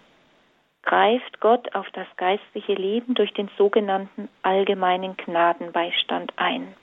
greift 0.83 1.41
Gott 1.41 1.75
auf 1.75 1.87
das 1.91 2.07
geistliche 2.15 2.73
Leben 2.73 3.13
durch 3.13 3.33
den 3.33 3.49
sogenannten 3.57 4.29
allgemeinen 4.41 5.17
Gnadenbeistand 5.17 6.31
ein. 6.37 6.73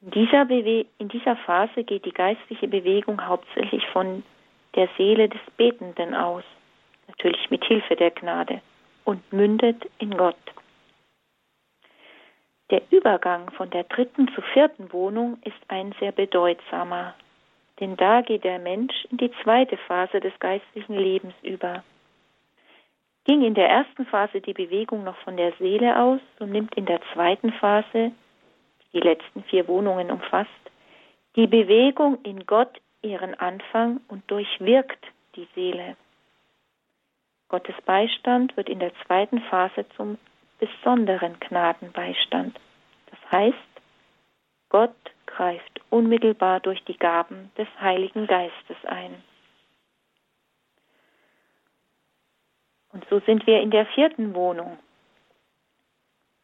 In 0.00 0.10
dieser, 0.12 0.46
Bewe 0.46 0.86
in 0.98 1.08
dieser 1.08 1.36
Phase 1.36 1.84
geht 1.84 2.04
die 2.04 2.12
geistliche 2.12 2.68
Bewegung 2.68 3.26
hauptsächlich 3.26 3.86
von 3.88 4.22
der 4.74 4.88
Seele 4.96 5.28
des 5.28 5.40
Betenden 5.56 6.14
aus, 6.14 6.44
natürlich 7.08 7.50
mit 7.50 7.64
Hilfe 7.64 7.96
der 7.96 8.12
Gnade, 8.12 8.60
und 9.04 9.32
mündet 9.32 9.84
in 9.98 10.16
Gott. 10.16 10.36
Der 12.70 12.82
Übergang 12.90 13.50
von 13.52 13.70
der 13.70 13.84
dritten 13.84 14.28
zur 14.34 14.42
vierten 14.52 14.92
Wohnung 14.92 15.38
ist 15.44 15.56
ein 15.68 15.94
sehr 16.00 16.12
bedeutsamer, 16.12 17.14
denn 17.80 17.96
da 17.96 18.22
geht 18.22 18.44
der 18.44 18.58
Mensch 18.58 18.94
in 19.10 19.18
die 19.18 19.30
zweite 19.42 19.76
Phase 19.76 20.20
des 20.20 20.38
geistlichen 20.38 20.94
Lebens 20.94 21.34
über. 21.42 21.84
Ging 23.24 23.42
in 23.42 23.54
der 23.54 23.68
ersten 23.68 24.06
Phase 24.06 24.40
die 24.40 24.52
Bewegung 24.52 25.04
noch 25.04 25.16
von 25.18 25.36
der 25.36 25.52
Seele 25.58 26.00
aus, 26.00 26.20
so 26.38 26.46
nimmt 26.46 26.74
in 26.76 26.86
der 26.86 27.00
zweiten 27.12 27.52
Phase 27.52 28.12
die 28.92 29.00
letzten 29.00 29.42
vier 29.44 29.66
Wohnungen 29.68 30.10
umfasst, 30.10 30.50
die 31.34 31.46
Bewegung 31.46 32.18
in 32.22 32.46
Gott 32.46 32.80
ihren 33.02 33.34
Anfang 33.34 34.00
und 34.08 34.30
durchwirkt 34.30 35.04
die 35.34 35.48
Seele. 35.54 35.96
Gottes 37.48 37.76
Beistand 37.84 38.56
wird 38.56 38.68
in 38.68 38.80
der 38.80 38.92
zweiten 39.04 39.40
Phase 39.42 39.86
zum 39.96 40.18
besonderen 40.58 41.38
Gnadenbeistand. 41.40 42.58
Das 43.10 43.18
heißt, 43.30 43.56
Gott 44.68 44.94
greift 45.36 45.80
unmittelbar 45.90 46.60
durch 46.60 46.82
die 46.84 46.96
Gaben 46.96 47.50
des 47.58 47.68
Heiligen 47.78 48.26
Geistes 48.26 48.76
ein. 48.84 49.22
Und 52.92 53.06
so 53.10 53.20
sind 53.20 53.46
wir 53.46 53.60
in 53.60 53.70
der 53.70 53.84
vierten 53.86 54.34
Wohnung, 54.34 54.78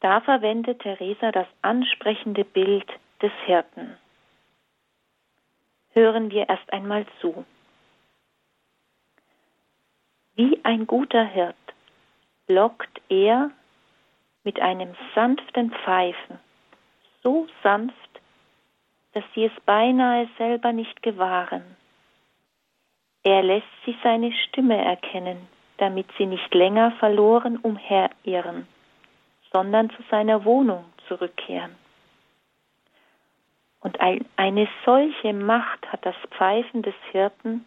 da 0.01 0.21
verwendet 0.21 0.81
Theresa 0.81 1.33
das 1.33 1.47
ansprechende 1.63 2.45
Bild 2.45 2.91
des 3.23 3.33
Hirten. 3.47 3.97
Hören 5.93 6.31
wir 6.31 6.49
erst 6.49 6.71
einmal 6.73 7.07
zu. 7.21 7.47
Wie 10.35 10.63
ein 10.65 10.87
guter 10.87 11.25
Hirt 11.25 11.57
lockt 12.49 13.01
er 13.09 13.51
mit 14.45 14.61
einem 14.61 14.95
sanften 15.15 15.71
Pfeifen, 15.71 16.41
so 17.23 17.47
sanft, 17.63 18.12
dass 19.13 19.25
sie 19.35 19.45
es 19.45 19.61
beinahe 19.67 20.29
selber 20.39 20.73
nicht 20.73 21.03
gewahren. 21.03 21.77
Er 23.23 23.43
lässt 23.43 23.67
sie 23.85 23.97
seine 24.03 24.33
Stimme 24.33 24.83
erkennen, 24.83 25.49
damit 25.79 26.07
sie 26.19 26.27
nicht 26.27 26.53
länger 26.55 26.93
verloren 26.93 27.57
umherirren 27.59 28.67
sondern 29.53 29.91
zu 29.91 30.03
seiner 30.11 30.45
Wohnung 30.45 30.85
zurückkehren. 31.07 31.77
Und 33.81 33.99
eine 34.01 34.69
solche 34.85 35.33
Macht 35.33 35.91
hat 35.93 36.07
das 36.07 36.15
Pfeifen 36.31 36.83
des 36.83 36.95
Hirten, 37.11 37.67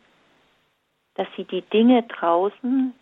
dass 1.16 1.28
sie 1.36 1.44
die 1.44 1.62
Dinge 1.62 2.04
draußen, 2.04 2.94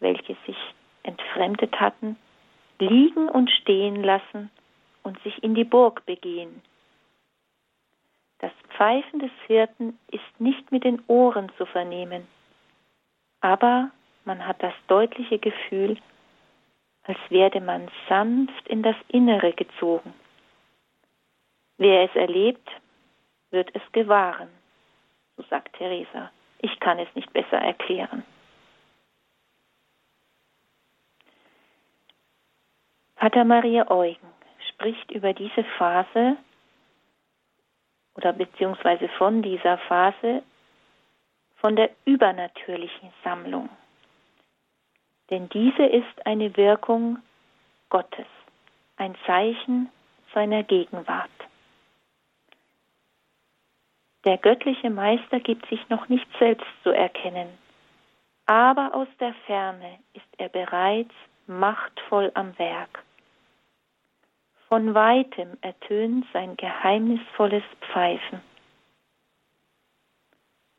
welche 0.00 0.36
sich 0.46 0.56
entfremdet 1.02 1.78
hatten, 1.80 2.16
liegen 2.78 3.28
und 3.28 3.50
stehen 3.50 4.02
lassen 4.02 4.50
und 5.02 5.20
sich 5.22 5.42
in 5.42 5.54
die 5.54 5.64
Burg 5.64 6.06
begehen. 6.06 6.62
Das 8.42 8.50
Pfeifen 8.76 9.20
des 9.20 9.30
Hirten 9.46 9.96
ist 10.10 10.40
nicht 10.40 10.72
mit 10.72 10.82
den 10.82 11.00
Ohren 11.06 11.52
zu 11.56 11.64
vernehmen, 11.64 12.26
aber 13.40 13.90
man 14.24 14.44
hat 14.44 14.60
das 14.62 14.74
deutliche 14.88 15.38
Gefühl, 15.38 15.96
als 17.04 17.18
werde 17.28 17.60
man 17.60 17.88
sanft 18.08 18.66
in 18.66 18.82
das 18.82 18.96
Innere 19.06 19.52
gezogen. 19.52 20.12
Wer 21.78 22.02
es 22.02 22.16
erlebt, 22.16 22.68
wird 23.50 23.70
es 23.74 23.82
gewahren, 23.92 24.48
so 25.36 25.44
sagt 25.44 25.76
Theresa. 25.76 26.32
Ich 26.58 26.80
kann 26.80 26.98
es 26.98 27.08
nicht 27.14 27.32
besser 27.32 27.58
erklären. 27.58 28.24
Pater 33.14 33.44
Maria 33.44 33.88
Eugen 33.88 34.26
spricht 34.68 35.12
über 35.12 35.32
diese 35.32 35.62
Phase 35.78 36.36
oder 38.16 38.32
beziehungsweise 38.32 39.08
von 39.18 39.42
dieser 39.42 39.78
Phase 39.78 40.42
von 41.56 41.76
der 41.76 41.90
übernatürlichen 42.04 43.12
Sammlung 43.22 43.68
denn 45.32 45.48
diese 45.48 45.84
ist 45.84 46.26
eine 46.26 46.54
Wirkung 46.58 47.18
Gottes, 47.88 48.26
ein 48.98 49.14
Zeichen 49.26 49.90
seiner 50.34 50.62
Gegenwart. 50.62 51.30
Der 54.26 54.36
göttliche 54.36 54.90
Meister 54.90 55.40
gibt 55.40 55.66
sich 55.70 55.88
noch 55.88 56.10
nicht 56.10 56.26
selbst 56.38 56.66
zu 56.82 56.90
erkennen, 56.90 57.48
aber 58.44 58.94
aus 58.94 59.08
der 59.20 59.32
Ferne 59.46 59.98
ist 60.12 60.26
er 60.36 60.50
bereits 60.50 61.14
machtvoll 61.46 62.30
am 62.34 62.56
Werk. 62.58 63.02
Von 64.72 64.94
weitem 64.94 65.58
ertönt 65.60 66.24
sein 66.32 66.56
geheimnisvolles 66.56 67.62
Pfeifen. 67.82 68.40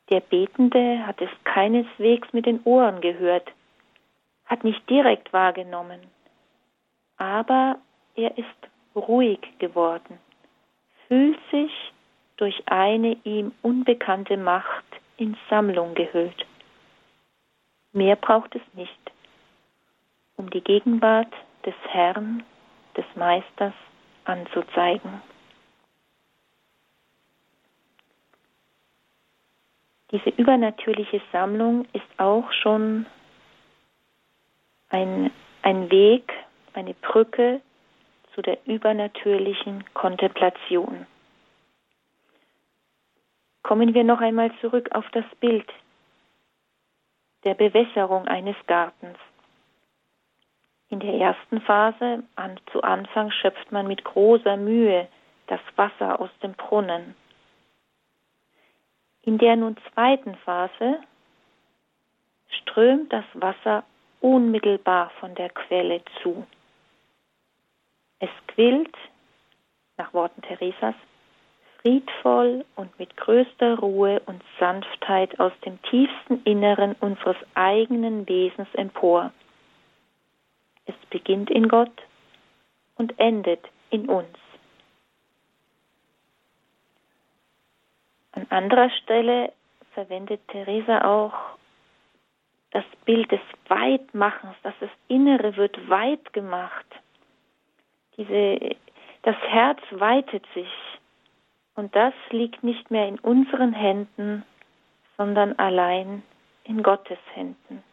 Der 0.09 0.19
Betende 0.19 1.05
hat 1.05 1.21
es 1.21 1.29
keineswegs 1.43 2.33
mit 2.33 2.47
den 2.47 2.63
Ohren 2.63 3.01
gehört, 3.01 3.51
hat 4.45 4.63
nicht 4.63 4.89
direkt 4.89 5.31
wahrgenommen, 5.31 5.99
aber 7.17 7.77
er 8.15 8.35
ist 8.35 8.47
ruhig 8.95 9.41
geworden, 9.59 10.17
fühlt 11.07 11.37
sich 11.51 11.93
durch 12.37 12.63
eine 12.65 13.15
ihm 13.23 13.51
unbekannte 13.61 14.37
Macht 14.37 14.85
in 15.17 15.37
Sammlung 15.51 15.93
gehüllt. 15.93 16.47
Mehr 17.91 18.15
braucht 18.15 18.55
es 18.55 18.63
nicht, 18.73 19.11
um 20.35 20.49
die 20.49 20.61
Gegenwart 20.61 21.31
des 21.63 21.75
Herrn, 21.89 22.43
des 22.95 23.05
Meisters 23.15 23.73
anzuzeigen. 24.25 25.21
Diese 30.11 30.29
übernatürliche 30.29 31.21
Sammlung 31.31 31.87
ist 31.93 32.05
auch 32.17 32.51
schon 32.51 33.07
ein, 34.89 35.31
ein 35.63 35.89
Weg, 35.89 36.31
eine 36.73 36.93
Brücke 36.93 37.61
zu 38.35 38.41
der 38.43 38.59
übernatürlichen 38.67 39.83
Kontemplation. 39.93 41.07
Kommen 43.63 43.93
wir 43.93 44.03
noch 44.03 44.21
einmal 44.21 44.51
zurück 44.59 44.89
auf 44.93 45.09
das 45.13 45.25
Bild 45.39 45.67
der 47.43 47.55
Bewässerung 47.55 48.27
eines 48.27 48.55
Gartens. 48.67 49.17
In 50.93 50.99
der 50.99 51.15
ersten 51.15 51.59
Phase, 51.61 52.21
an, 52.35 52.59
zu 52.71 52.83
Anfang, 52.83 53.31
schöpft 53.31 53.71
man 53.71 53.87
mit 53.87 54.03
großer 54.03 54.57
Mühe 54.57 55.07
das 55.47 55.59
Wasser 55.75 56.21
aus 56.21 56.29
dem 56.43 56.53
Brunnen. 56.53 57.15
In 59.23 59.39
der 59.39 59.55
nun 59.55 59.75
zweiten 59.91 60.35
Phase 60.45 60.99
strömt 62.47 63.11
das 63.11 63.25
Wasser 63.33 63.83
unmittelbar 64.21 65.09
von 65.19 65.33
der 65.33 65.49
Quelle 65.49 66.03
zu. 66.21 66.45
Es 68.19 68.29
quillt, 68.49 68.95
nach 69.97 70.13
Worten 70.13 70.43
Theresas, 70.43 70.93
friedvoll 71.81 72.65
und 72.75 72.99
mit 72.99 73.17
größter 73.17 73.79
Ruhe 73.79 74.21
und 74.27 74.43
Sanftheit 74.59 75.39
aus 75.39 75.53
dem 75.65 75.81
tiefsten 75.89 76.43
Inneren 76.43 76.95
unseres 76.99 77.37
eigenen 77.55 78.27
Wesens 78.29 78.69
empor. 78.75 79.31
Es 80.85 80.95
beginnt 81.09 81.49
in 81.49 81.67
Gott 81.67 82.01
und 82.95 83.17
endet 83.19 83.63
in 83.89 84.09
uns. 84.09 84.37
An 88.33 88.47
anderer 88.49 88.89
Stelle 88.89 89.53
verwendet 89.93 90.41
Theresa 90.47 91.05
auch 91.05 91.57
das 92.71 92.83
Bild 93.05 93.31
des 93.31 93.41
Weitmachens, 93.67 94.55
dass 94.63 94.73
das 94.79 94.89
Innere 95.07 95.55
wird 95.55 95.89
weit 95.89 96.33
gemacht. 96.33 96.85
Diese, 98.17 98.75
das 99.21 99.35
Herz 99.35 99.79
weitet 99.91 100.45
sich 100.55 100.71
und 101.75 101.95
das 101.95 102.13
liegt 102.31 102.63
nicht 102.63 102.89
mehr 102.89 103.07
in 103.07 103.19
unseren 103.19 103.73
Händen, 103.73 104.43
sondern 105.17 105.57
allein 105.59 106.23
in 106.63 106.81
Gottes 106.81 107.19
Händen. 107.33 107.83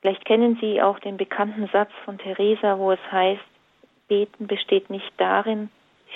Vielleicht 0.00 0.24
kennen 0.24 0.56
Sie 0.60 0.80
auch 0.80 0.98
den 1.00 1.16
bekannten 1.16 1.68
Satz 1.72 1.90
von 2.04 2.18
Theresa, 2.18 2.78
wo 2.78 2.92
es 2.92 3.12
heißt, 3.12 3.42
Beten 4.08 4.46
besteht 4.46 4.90
nicht 4.90 5.12
darin, 5.18 5.70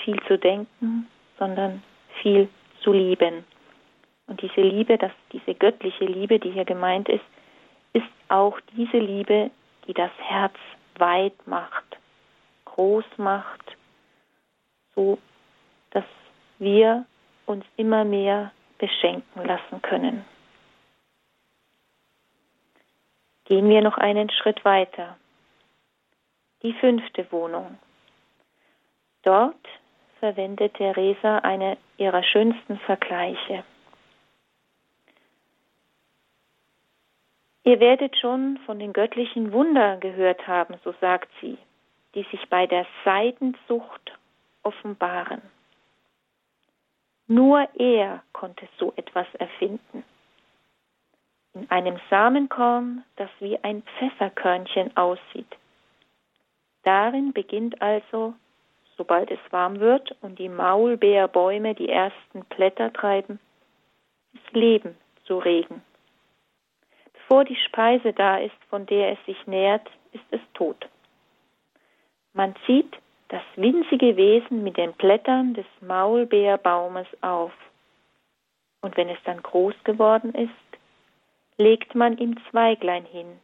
viel 0.05 0.21
zu 0.27 0.39
denken, 0.39 1.07
sondern 1.39 1.83
viel 2.23 2.49
zu 2.83 2.93
lieben. 2.93 3.45
Und 4.27 4.41
diese 4.41 4.63
Liebe, 4.63 4.97
das, 4.97 5.13
diese 5.33 5.55
göttliche 5.55 6.05
Liebe, 6.05 6.39
die 6.39 6.51
hier 6.51 6.65
gemeint 6.65 7.09
ist, 7.09 7.25
ist 7.93 8.07
auch 8.29 8.59
diese 8.77 8.99
Liebe, 8.99 9.51
die 9.87 9.95
das 9.95 10.11
Herz 10.19 10.55
weit 10.97 11.47
macht, 11.47 11.99
groß 12.65 13.05
macht, 13.19 13.77
so 14.95 15.19
dass 15.91 16.05
wir 16.59 17.05
uns 17.47 17.65
immer 17.77 18.05
mehr 18.05 18.51
beschenken 18.79 19.45
lassen 19.45 19.83
können. 19.83 20.25
Gehen 23.45 23.69
wir 23.69 23.83
noch 23.83 23.99
einen 23.99 24.31
Schritt 24.31 24.65
weiter. 24.65 25.17
Die 26.63 26.73
fünfte 26.75 27.31
Wohnung. 27.31 27.79
Dort 29.23 29.69
verwendet 30.19 30.75
Theresa 30.75 31.39
eine 31.39 31.77
ihrer 31.99 32.23
schönsten 32.23 32.79
Vergleiche. 32.81 33.65
Ihr 37.65 37.81
werdet 37.81 38.17
schon 38.19 38.59
von 38.67 38.79
den 38.79 38.93
göttlichen 38.93 39.53
Wundern 39.53 40.01
gehört 40.01 40.47
haben, 40.47 40.77
so 40.85 40.95
sagt 41.01 41.31
sie, 41.41 41.57
die 42.15 42.23
sich 42.31 42.49
bei 42.49 42.67
der 42.67 42.87
Seidenzucht 43.05 44.19
offenbaren. 44.63 45.41
Nur 47.27 47.67
er 47.79 48.23
konnte 48.33 48.69
so 48.79 48.93
etwas 48.97 49.27
erfinden. 49.39 50.05
In 51.55 51.71
einem 51.71 52.01
Samenkorn, 52.11 53.05
das 53.17 53.31
wie 53.39 53.59
ein 53.63 53.83
Pfefferkörnchen 53.99 54.97
aussieht. 54.97 55.57
Darin 56.83 57.33
beginnt 57.33 57.81
also 57.81 58.35
sobald 58.97 59.31
es 59.31 59.39
warm 59.51 59.81
wird 59.81 60.15
und 60.23 60.39
die 60.39 60.49
Maulbeerbäume 60.49 61.75
die 61.75 61.89
ersten 61.89 62.45
Blätter 62.45 62.93
treiben, 62.93 63.39
das 64.33 64.53
Leben 64.53 64.97
zu 65.27 65.39
regen. 65.39 65.83
Bevor 67.13 67.45
die 67.45 67.57
Speise 67.57 68.13
da 68.13 68.39
ist, 68.39 68.57
von 68.69 68.87
der 68.87 69.13
es 69.13 69.27
sich 69.27 69.47
nährt, 69.47 69.89
ist 70.13 70.25
es 70.31 70.41
tot. 70.55 70.89
Man 72.33 72.55
zieht 72.67 72.93
das 73.29 73.43
winzige 73.57 74.17
Wesen 74.17 74.63
mit 74.63 74.77
den 74.77 74.93
Blättern 74.93 75.55
des 75.55 75.67
Maulbeerbaumes 75.81 77.07
auf. 77.23 77.53
Und 78.83 78.97
wenn 78.97 79.09
es 79.09 79.19
dann 79.25 79.43
groß 79.43 79.75
geworden 79.85 80.35
ist, 80.35 80.53
legt 81.57 81.95
man 81.95 82.19
ihm 82.19 82.37
Zweiglein 82.51 83.05
hin, 83.05 83.39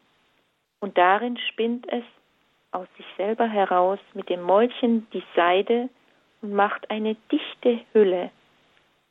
und 0.80 0.98
darin 0.98 1.36
spinnt 1.36 1.86
es 1.92 2.04
aus 2.72 2.88
sich 2.96 3.06
selber 3.16 3.46
heraus 3.46 3.98
mit 4.14 4.28
dem 4.28 4.42
Mäulchen 4.42 5.08
die 5.12 5.24
Seide 5.34 5.88
und 6.42 6.52
macht 6.52 6.90
eine 6.90 7.16
dichte 7.30 7.80
Hülle, 7.92 8.30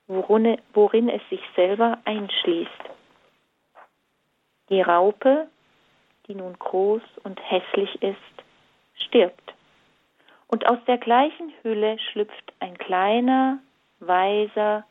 worin, 0.07 1.09
es 1.09 1.21
sich 1.29 1.41
selber 1.55 1.99
einschließt. 2.05 2.71
Die 4.69 4.81
Raupe, 4.81 5.47
die 6.27 6.35
nun 6.35 6.57
groß 6.57 7.01
und 7.23 7.39
hässlich 7.51 8.01
ist, 8.01 8.17
stirbt. 9.05 9.53
Und 10.47 10.67
aus 10.67 10.79
der 10.87 10.97
gleichen 10.97 11.53
Hülle 11.61 11.99
schlüpft 11.99 12.53
ein 12.59 12.77
kleiner, 12.77 13.59
weiser, 13.99 14.85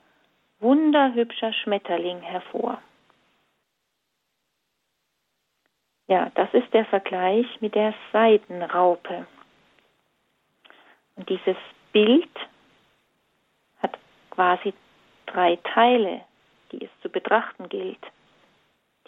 wunderhübscher 0.60 1.52
Schmetterling 1.52 2.20
hervor. 2.20 2.80
Ja, 6.08 6.30
das 6.34 6.52
ist 6.54 6.72
der 6.72 6.86
Vergleich 6.86 7.46
mit 7.60 7.74
der 7.74 7.92
Seidenraupe. 8.12 9.26
Und 11.16 11.28
dieses 11.28 11.56
Bild 11.92 12.30
hat 13.82 13.98
quasi 14.30 14.72
drei 15.26 15.56
Teile, 15.56 16.22
die 16.72 16.82
es 16.82 16.90
zu 17.02 17.10
betrachten 17.10 17.68
gilt. 17.68 18.00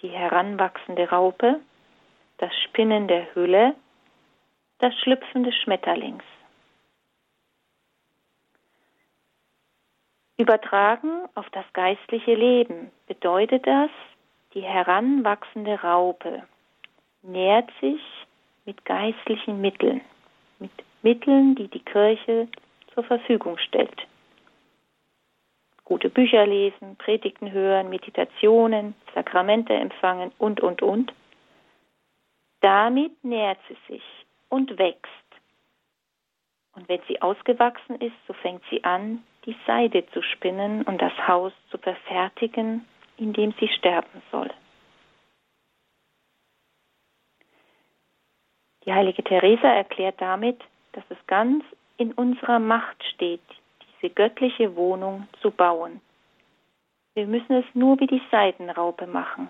Die 0.03 0.09
heranwachsende 0.09 1.09
Raupe, 1.09 1.61
das 2.37 2.55
Spinnen 2.65 3.09
der 3.09 3.35
Hülle, 3.35 3.75
das 4.79 4.95
Schlüpfen 5.01 5.45
des 5.45 5.55
Schmetterlings. 5.57 6.25
Übertragen 10.37 11.29
auf 11.35 11.49
das 11.51 11.65
geistliche 11.73 12.35
Leben 12.35 12.91
bedeutet 13.07 13.67
das 13.67 13.91
die 14.55 14.63
heranwachsende 14.63 15.81
Raupe, 15.81 16.43
nährt 17.23 17.71
sich 17.81 18.01
mit 18.65 18.85
geistlichen 18.85 19.61
Mitteln, 19.61 20.01
mit 20.59 20.71
Mitteln, 21.03 21.55
die 21.55 21.69
die 21.69 21.81
Kirche 21.81 22.49
zur 22.95 23.05
Verfügung 23.05 23.59
stellt. 23.59 24.07
Gute 25.85 26.09
Bücher 26.09 26.47
lesen, 26.47 26.97
Predigten 26.97 27.51
hören, 27.51 27.89
Meditationen, 27.89 28.95
Sakramente 29.15 29.75
empfangen 29.75 30.31
und, 30.39 30.61
und, 30.61 30.83
und. 30.83 31.13
Damit 32.61 33.25
nährt 33.25 33.59
sie 33.69 33.77
sich 33.93 34.03
und 34.49 34.79
wächst. 34.79 35.11
Und 36.77 36.89
wenn 36.89 37.01
sie 37.09 37.21
ausgewachsen 37.21 37.97
ist, 37.97 38.15
so 38.29 38.35
fängt 38.35 38.63
sie 38.71 38.85
an, 38.85 39.25
die 39.47 39.57
Seide 39.67 40.07
zu 40.11 40.23
spinnen 40.23 40.83
und 40.83 41.03
das 41.03 41.13
Haus 41.27 41.53
zu 41.71 41.79
verfertigen, 41.79 42.87
in 43.17 43.33
dem 43.33 43.53
sie 43.59 43.69
sterben 43.69 44.23
soll. 44.31 44.51
Die 48.91 48.95
heilige 48.97 49.23
Teresa 49.23 49.69
erklärt 49.69 50.21
damit, 50.21 50.61
dass 50.95 51.05
es 51.11 51.27
ganz 51.29 51.63
in 51.97 52.11
unserer 52.11 52.59
Macht 52.59 53.05
steht, 53.15 53.41
diese 54.03 54.13
göttliche 54.13 54.75
Wohnung 54.75 55.29
zu 55.41 55.53
bauen. 55.53 56.01
Wir 57.15 57.29
müssen 57.29 57.53
es 57.53 57.65
nur 57.73 58.01
wie 58.01 58.09
die 58.09 58.21
Seidenraupe 58.33 59.07
machen, 59.07 59.49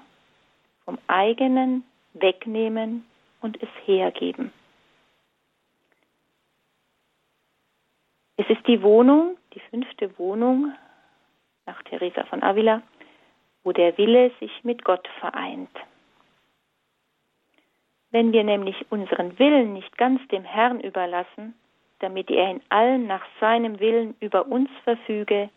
vom 0.85 0.99
eigenen 1.07 1.85
wegnehmen 2.13 3.07
und 3.41 3.57
es 3.63 3.71
hergeben. 3.87 4.53
Es 8.37 8.51
ist 8.51 8.67
die 8.67 8.83
Wohnung, 8.83 9.39
die 9.55 9.61
fünfte 9.71 10.19
Wohnung 10.19 10.75
nach 11.65 11.83
Teresa 11.85 12.27
von 12.27 12.43
Avila, 12.43 12.83
wo 13.65 13.73
der 13.73 13.97
Wille 13.97 14.33
sich 14.39 14.53
mit 14.65 14.85
Gott 14.85 15.09
vereint. 15.19 15.75
Wenn 18.11 18.33
wir 18.33 18.43
nämlich 18.43 18.91
unseren 18.91 19.39
Willen 19.39 19.73
nicht 19.73 19.97
ganz 19.97 20.27
dem 20.29 20.45
Herrn 20.45 20.81
überlassen, 20.81 21.55
damit 22.01 22.31
er 22.31 22.51
in 22.51 22.61
allem 22.69 23.07
nach 23.07 23.25
seinem 23.39 23.79
Willen 23.79 24.17
über 24.21 24.47
uns 24.47 24.69
verfüge, 24.85 25.49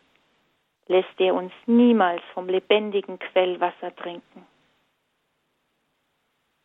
lässt 0.88 1.20
er 1.20 1.34
uns 1.34 1.54
niemals 1.66 2.22
vom 2.34 2.48
lebendigen 2.48 3.18
Quellwasser 3.18 3.96
trinken. 3.96 4.46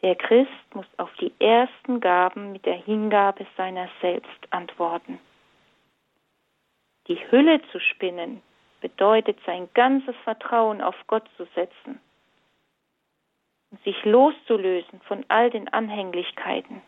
Der 0.03 0.15
Christ 0.15 0.75
muss 0.75 0.87
auf 0.99 1.13
die 1.15 1.33
ersten 1.41 2.01
Gaben 2.01 2.53
mit 2.53 2.67
der 2.67 2.77
Hingabe 2.77 3.47
seiner 3.57 3.89
selbst 4.01 4.47
antworten. 4.51 5.19
Die 7.09 7.19
Hülle 7.31 7.63
zu 7.73 7.81
spinnen 7.81 8.43
bedeutet 8.81 9.39
sein 9.47 9.69
ganzes 9.75 10.15
Vertrauen 10.23 10.83
auf 10.83 10.95
Gott 11.07 11.25
zu 11.37 11.47
setzen 11.55 11.99
sich 13.85 14.05
loszulösen 14.05 15.01
von 15.03 15.25
all 15.29 15.51
den 15.51 15.69
Anhänglichkeiten. 15.69 16.83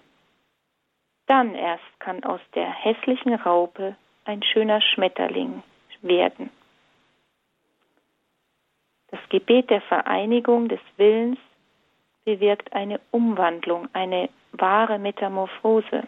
Dann 1.26 1.54
erst 1.54 2.00
kann 2.00 2.24
aus 2.24 2.40
der 2.54 2.68
hässlichen 2.70 3.34
Raupe 3.34 3.96
ein 4.24 4.42
schöner 4.42 4.80
Schmetterling 4.80 5.62
werden. 6.02 6.50
Das 9.08 9.20
Gebet 9.28 9.70
der 9.70 9.80
Vereinigung 9.82 10.68
des 10.68 10.80
Willens 10.96 11.38
bewirkt 12.24 12.72
eine 12.72 13.00
Umwandlung, 13.10 13.88
eine 13.92 14.28
wahre 14.52 14.98
Metamorphose. 14.98 16.06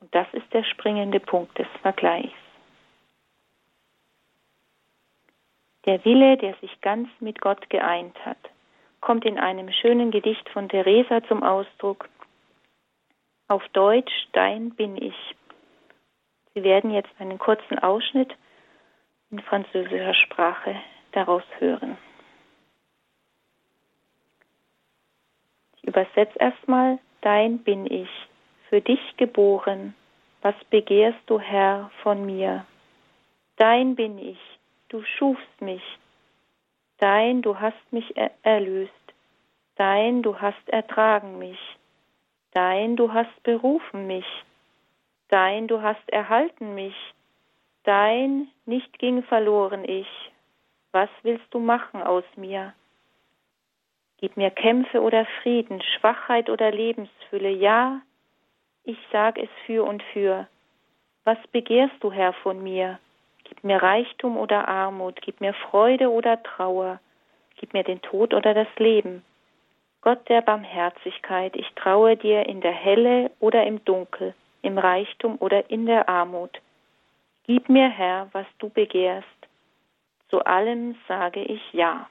Und 0.00 0.14
das 0.14 0.26
ist 0.32 0.52
der 0.52 0.64
springende 0.64 1.20
Punkt 1.20 1.58
des 1.58 1.66
Vergleichs. 1.82 2.32
Der 5.84 6.04
Wille, 6.04 6.36
der 6.36 6.54
sich 6.56 6.80
ganz 6.80 7.08
mit 7.20 7.40
Gott 7.40 7.68
geeint 7.70 8.16
hat, 8.24 8.38
kommt 9.08 9.24
in 9.24 9.38
einem 9.38 9.72
schönen 9.72 10.10
Gedicht 10.10 10.46
von 10.50 10.68
Theresa 10.68 11.22
zum 11.28 11.42
Ausdruck. 11.42 12.10
Auf 13.48 13.66
Deutsch, 13.70 14.12
dein 14.32 14.68
bin 14.74 15.00
ich. 15.00 15.14
Sie 16.52 16.62
werden 16.62 16.90
jetzt 16.90 17.08
einen 17.18 17.38
kurzen 17.38 17.78
Ausschnitt 17.78 18.36
in 19.30 19.38
französischer 19.40 20.12
Sprache 20.12 20.76
daraus 21.12 21.42
hören. 21.58 21.96
Ich 25.78 25.84
übersetze 25.84 26.38
erstmal, 26.38 26.98
dein 27.22 27.60
bin 27.60 27.90
ich, 27.90 28.10
für 28.68 28.82
dich 28.82 29.00
geboren, 29.16 29.94
was 30.42 30.54
begehrst 30.68 31.22
du, 31.28 31.40
Herr, 31.40 31.90
von 32.02 32.26
mir? 32.26 32.66
Dein 33.56 33.94
bin 33.94 34.18
ich, 34.18 34.58
du 34.90 35.02
schufst 35.02 35.62
mich, 35.62 35.98
dein, 36.98 37.40
du 37.40 37.58
hast 37.58 37.90
mich 37.90 38.14
er 38.18 38.32
erlöst, 38.42 38.92
dein, 39.78 40.22
du 40.22 40.40
hast 40.40 40.68
ertragen 40.68 41.38
mich, 41.38 41.58
dein, 42.52 42.96
du 42.96 43.12
hast 43.12 43.42
berufen 43.44 44.06
mich, 44.06 44.26
dein, 45.28 45.68
du 45.68 45.80
hast 45.80 46.06
erhalten 46.10 46.74
mich, 46.74 46.96
dein, 47.84 48.48
nicht 48.66 48.98
ging 48.98 49.22
verloren 49.22 49.84
ich, 49.84 50.08
was 50.92 51.08
willst 51.22 51.46
du 51.54 51.60
machen 51.60 52.02
aus 52.02 52.24
mir? 52.36 52.74
Gib 54.20 54.36
mir 54.36 54.50
Kämpfe 54.50 55.00
oder 55.00 55.26
Frieden, 55.42 55.80
Schwachheit 55.80 56.50
oder 56.50 56.72
Lebensfülle, 56.72 57.50
ja, 57.50 58.00
ich 58.82 58.98
sag 59.12 59.38
es 59.38 59.50
für 59.64 59.84
und 59.84 60.02
für. 60.12 60.48
Was 61.22 61.38
begehrst 61.52 61.94
du, 62.00 62.10
Herr, 62.10 62.32
von 62.32 62.62
mir? 62.62 62.98
Gib 63.44 63.62
mir 63.62 63.80
Reichtum 63.80 64.36
oder 64.36 64.66
Armut, 64.66 65.20
gib 65.22 65.40
mir 65.40 65.54
Freude 65.54 66.10
oder 66.10 66.42
Trauer, 66.42 66.98
gib 67.56 67.74
mir 67.74 67.84
den 67.84 68.02
Tod 68.02 68.34
oder 68.34 68.54
das 68.54 68.68
Leben. 68.78 69.22
Gott 70.00 70.28
der 70.28 70.42
Barmherzigkeit, 70.42 71.56
ich 71.56 71.68
traue 71.74 72.16
dir 72.16 72.46
in 72.46 72.60
der 72.60 72.72
Helle 72.72 73.30
oder 73.40 73.66
im 73.66 73.84
Dunkel, 73.84 74.34
im 74.62 74.78
Reichtum 74.78 75.36
oder 75.40 75.70
in 75.70 75.86
der 75.86 76.08
Armut. 76.08 76.60
Gib 77.44 77.68
mir, 77.68 77.88
Herr, 77.88 78.28
was 78.32 78.46
du 78.58 78.68
begehrst. 78.68 79.26
Zu 80.28 80.44
allem 80.44 80.96
sage 81.08 81.42
ich 81.42 81.72
Ja. 81.72 82.08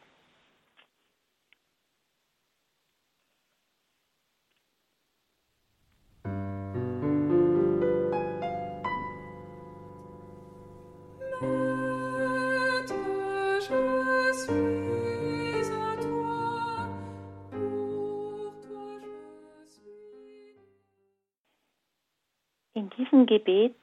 Diesem 22.98 23.26
Gebet 23.26 23.76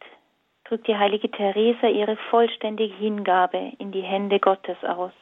drückt 0.64 0.86
die 0.88 0.96
heilige 0.96 1.30
Teresa 1.30 1.88
ihre 1.88 2.16
vollständige 2.30 2.94
Hingabe 2.94 3.72
in 3.78 3.92
die 3.92 4.02
Hände 4.02 4.40
Gottes 4.40 4.82
aus. 4.84 5.12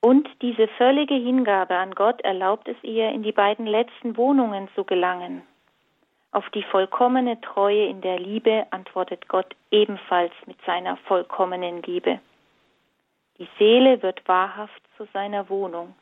Und 0.00 0.28
diese 0.42 0.66
völlige 0.68 1.14
Hingabe 1.14 1.76
an 1.76 1.94
Gott 1.94 2.20
erlaubt 2.22 2.66
es 2.68 2.76
ihr, 2.82 3.10
in 3.10 3.22
die 3.22 3.32
beiden 3.32 3.66
letzten 3.66 4.16
Wohnungen 4.16 4.68
zu 4.74 4.84
gelangen. 4.84 5.42
Auf 6.32 6.48
die 6.50 6.62
vollkommene 6.62 7.40
Treue 7.40 7.86
in 7.86 8.00
der 8.00 8.18
Liebe 8.18 8.66
antwortet 8.70 9.28
Gott 9.28 9.54
ebenfalls 9.70 10.32
mit 10.46 10.56
seiner 10.64 10.96
vollkommenen 10.96 11.82
Liebe. 11.82 12.20
Die 13.38 13.48
Seele 13.58 14.02
wird 14.02 14.26
wahrhaft 14.26 14.82
zu 14.96 15.04
seiner 15.12 15.48
Wohnung. 15.48 15.94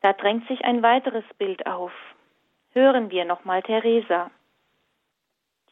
Da 0.00 0.12
drängt 0.14 0.48
sich 0.48 0.64
ein 0.64 0.82
weiteres 0.82 1.24
Bild 1.38 1.66
auf. 1.66 1.92
Hören 2.72 3.10
wir 3.10 3.24
nochmal 3.24 3.62
Theresa. 3.62 4.30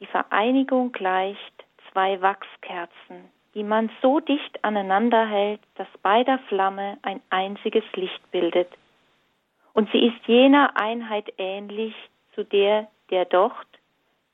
Die 0.00 0.06
Vereinigung 0.06 0.92
gleicht 0.92 1.64
zwei 1.92 2.20
Wachskerzen, 2.20 3.30
die 3.54 3.62
man 3.62 3.90
so 4.02 4.20
dicht 4.20 4.62
aneinander 4.64 5.26
hält, 5.26 5.60
dass 5.76 5.88
bei 6.02 6.24
der 6.24 6.38
Flamme 6.48 6.98
ein 7.02 7.20
einziges 7.30 7.84
Licht 7.94 8.30
bildet. 8.30 8.68
Und 9.72 9.90
sie 9.92 10.06
ist 10.06 10.26
jener 10.26 10.76
Einheit 10.76 11.32
ähnlich, 11.38 11.94
zu 12.34 12.44
der 12.44 12.88
der 13.10 13.24
Docht, 13.24 13.66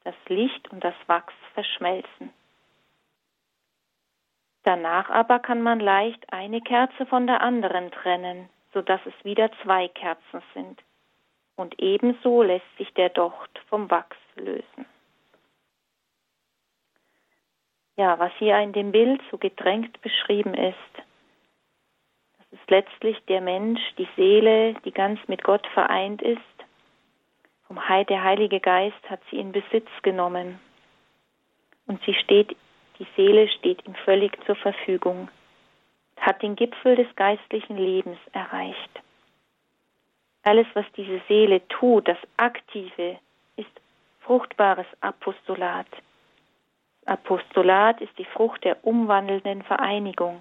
das 0.05 0.15
Licht 0.29 0.71
und 0.71 0.83
das 0.83 0.95
Wachs 1.07 1.35
verschmelzen. 1.55 2.33
Danach 4.65 5.11
aber 5.11 5.39
kann 5.39 5.63
man 5.63 5.81
leicht 5.81 6.33
eine 6.33 6.61
Kerze 6.61 7.07
von 7.07 7.27
der 7.27 7.41
anderen 7.41 7.91
trennen, 7.91 8.49
so 8.73 8.81
dass 8.83 9.01
es 9.07 9.25
wieder 9.25 9.51
zwei 9.63 9.89
Kerzen 9.89 10.43
sind 10.55 10.83
und 11.57 11.81
ebenso 11.81 12.43
lässt 12.43 12.77
sich 12.79 12.93
der 12.95 13.09
Docht 13.09 13.61
vom 13.69 13.91
Wachs 13.91 14.17
lösen. 14.37 14.87
Ja, 17.97 18.19
was 18.19 18.33
hier 18.39 18.59
in 18.59 18.73
dem 18.73 18.93
Bild 18.93 19.21
so 19.31 19.39
gedrängt 19.39 20.01
beschrieben 20.01 20.55
ist, 20.55 20.77
das 22.39 22.61
ist 22.61 22.71
letztlich 22.71 23.19
der 23.29 23.41
Mensch, 23.41 23.81
die 23.99 24.09
Seele, 24.17 24.75
die 24.85 24.93
ganz 24.93 25.21
mit 25.29 25.43
Gott 25.43 25.67
vereint 25.69 26.23
ist. 26.23 26.41
Vom 27.67 27.81
der 28.09 28.23
Heilige 28.23 28.61
Geist 28.61 29.03
hat 29.09 29.21
sie 29.31 29.39
in 29.39 29.53
Besitz 29.53 29.89
genommen 30.03 30.59
und 31.87 32.03
sie 32.05 32.15
steht, 32.15 32.57
die 32.99 33.07
Seele 33.17 33.49
steht 33.49 33.87
ihm 33.87 33.95
völlig 33.95 34.33
zur 34.47 34.57
Verfügung, 34.57 35.29
hat 36.19 36.43
den 36.43 36.57
Gipfel 36.57 36.97
des 36.97 37.15
geistlichen 37.17 37.77
Lebens 37.77 38.19
erreicht. 38.33 39.01
Alles, 40.45 40.67
was 40.75 40.87
diese 40.97 41.21
Seele 41.29 41.67
tut, 41.69 42.09
das 42.09 42.19
Aktive, 42.37 43.19
ist 43.57 43.71
fruchtbares 44.21 44.87
Apostolat. 45.01 45.87
Apostolat 47.07 48.01
ist 48.01 48.17
die 48.19 48.25
Frucht 48.25 48.65
der 48.65 48.85
umwandelnden 48.85 49.63
Vereinigung, 49.63 50.41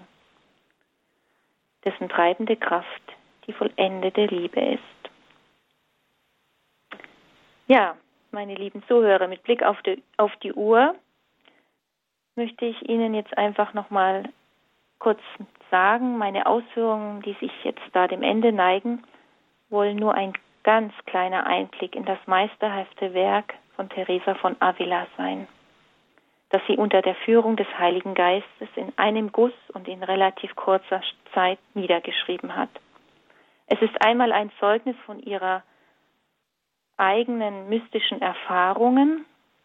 dessen 1.84 2.08
treibende 2.08 2.56
Kraft 2.56 3.02
die 3.46 3.52
vollendete 3.52 4.26
Liebe 4.26 4.60
ist. 4.60 4.82
Ja, 7.66 7.96
meine 8.30 8.54
lieben 8.54 8.82
Zuhörer, 8.86 9.28
mit 9.28 9.42
Blick 9.42 9.62
auf 9.62 9.80
die, 9.82 10.02
auf 10.16 10.34
die 10.36 10.52
Uhr 10.52 10.94
möchte 12.36 12.64
ich 12.64 12.88
Ihnen 12.88 13.14
jetzt 13.14 13.36
einfach 13.36 13.74
nochmal 13.74 14.24
kurz 14.98 15.20
sagen, 15.70 16.16
meine 16.16 16.46
Ausführungen, 16.46 17.22
die 17.22 17.34
sich 17.34 17.52
jetzt 17.64 17.82
da 17.92 18.06
dem 18.06 18.22
Ende 18.22 18.52
neigen, 18.52 19.02
wollen 19.68 19.96
nur 19.96 20.14
ein 20.14 20.32
ganz 20.62 20.92
kleiner 21.06 21.46
Einblick 21.46 21.96
in 21.96 22.04
das 22.04 22.18
meisterhafte 22.26 23.12
Werk 23.14 23.54
von 23.74 23.88
Teresa 23.88 24.34
von 24.36 24.54
Avila 24.60 25.06
sein, 25.16 25.48
das 26.52 26.60
sie 26.66 26.76
unter 26.76 27.00
der 27.00 27.14
Führung 27.14 27.56
des 27.56 27.66
Heiligen 27.78 28.14
Geistes 28.14 28.68
in 28.76 28.92
einem 28.98 29.32
Guss 29.32 29.54
und 29.72 29.88
in 29.88 30.02
relativ 30.02 30.54
kurzer 30.54 31.00
Zeit 31.32 31.58
niedergeschrieben 31.72 32.54
hat. 32.54 32.68
Es 33.66 33.80
ist 33.80 34.04
einmal 34.04 34.32
ein 34.32 34.52
Zeugnis 34.60 34.94
von 35.06 35.18
ihrer 35.18 35.62
eigenen 36.98 37.70
mystischen 37.70 38.20
Erfahrungen 38.20 39.24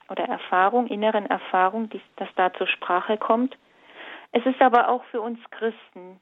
oder 0.10 0.24
Erfahrung, 0.24 0.88
inneren 0.88 1.26
Erfahrung, 1.26 1.90
die, 1.90 2.00
das 2.16 2.30
da 2.38 2.54
zur 2.54 2.68
Sprache 2.68 3.18
kommt. 3.18 3.58
Es 4.32 4.46
ist 4.46 4.62
aber 4.62 4.88
auch 4.88 5.04
für 5.12 5.20
uns 5.20 5.40
Christen 5.52 6.22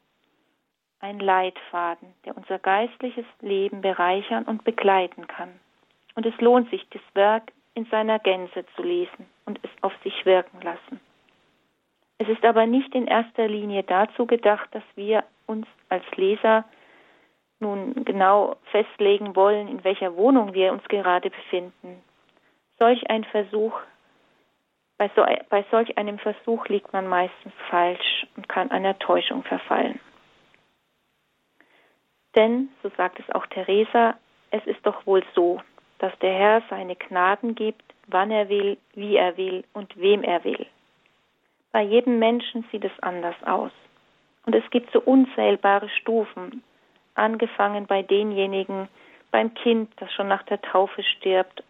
ein 0.99 1.19
Leitfaden, 1.19 2.11
der 2.25 2.35
unser 2.35 2.57
geistliches 2.57 3.25
Leben 3.39 3.81
bereichern 3.81 4.45
und 4.45 4.63
begleiten 4.63 5.27
kann. 5.27 5.59
Und 6.15 6.25
es 6.25 6.35
lohnt 6.41 6.71
sich, 6.71 6.89
das 6.89 7.03
Werk 7.13 7.51
in 7.75 7.85
seiner 7.85 8.17
Gänze 8.17 8.65
zu 8.75 8.81
lesen 8.81 9.27
und 9.45 9.59
es 9.63 9.69
auf 9.81 9.93
sich 10.03 10.25
wirken 10.25 10.61
lassen. 10.61 10.99
Es 12.17 12.29
ist 12.29 12.45
aber 12.45 12.65
nicht 12.65 12.95
in 12.95 13.07
erster 13.07 13.47
Linie 13.47 13.83
dazu 13.83 14.25
gedacht, 14.25 14.69
dass 14.71 14.83
wir 14.95 15.23
uns 15.47 15.67
als 15.89 16.05
Leser 16.15 16.65
nun 17.59 18.05
genau 18.05 18.57
festlegen 18.71 19.35
wollen, 19.35 19.67
in 19.67 19.83
welcher 19.83 20.15
Wohnung 20.15 20.53
wir 20.53 20.71
uns 20.71 20.83
gerade 20.87 21.29
befinden. 21.29 22.01
Solch 22.79 23.09
ein 23.09 23.23
Versuch, 23.25 23.73
bei, 24.97 25.09
so, 25.15 25.25
bei 25.49 25.65
solch 25.71 25.97
einem 25.97 26.19
Versuch 26.19 26.67
liegt 26.67 26.93
man 26.93 27.07
meistens 27.07 27.53
falsch 27.69 28.27
und 28.37 28.47
kann 28.47 28.71
einer 28.71 28.97
Täuschung 28.99 29.43
verfallen. 29.43 29.99
Denn, 32.35 32.69
so 32.83 32.89
sagt 32.97 33.19
es 33.19 33.29
auch 33.33 33.45
Theresa, 33.47 34.15
es 34.51 34.65
ist 34.65 34.85
doch 34.85 35.05
wohl 35.05 35.23
so, 35.33 35.61
dass 35.99 36.17
der 36.19 36.33
Herr 36.33 36.61
seine 36.69 36.95
Gnaden 36.95 37.55
gibt, 37.55 37.83
wann 38.07 38.31
er 38.31 38.49
will, 38.49 38.77
wie 38.93 39.15
er 39.15 39.37
will 39.37 39.63
und 39.73 39.95
wem 39.97 40.23
er 40.23 40.43
will. 40.43 40.65
Bei 41.71 41.81
jedem 41.81 42.19
Menschen 42.19 42.65
sieht 42.71 42.85
es 42.85 42.99
anders 43.01 43.35
aus. 43.45 43.71
Und 44.45 44.55
es 44.55 44.69
gibt 44.69 44.91
so 44.91 45.01
unzählbare 45.01 45.89
Stufen, 45.89 46.63
angefangen 47.15 47.87
bei 47.87 48.03
denjenigen, 48.03 48.87
beim 49.31 49.53
Kind, 49.53 49.91
das 49.97 50.11
schon 50.13 50.27
nach 50.27 50.43
der 50.43 50.61
Taufe 50.61 51.03
stirbt, 51.03 51.63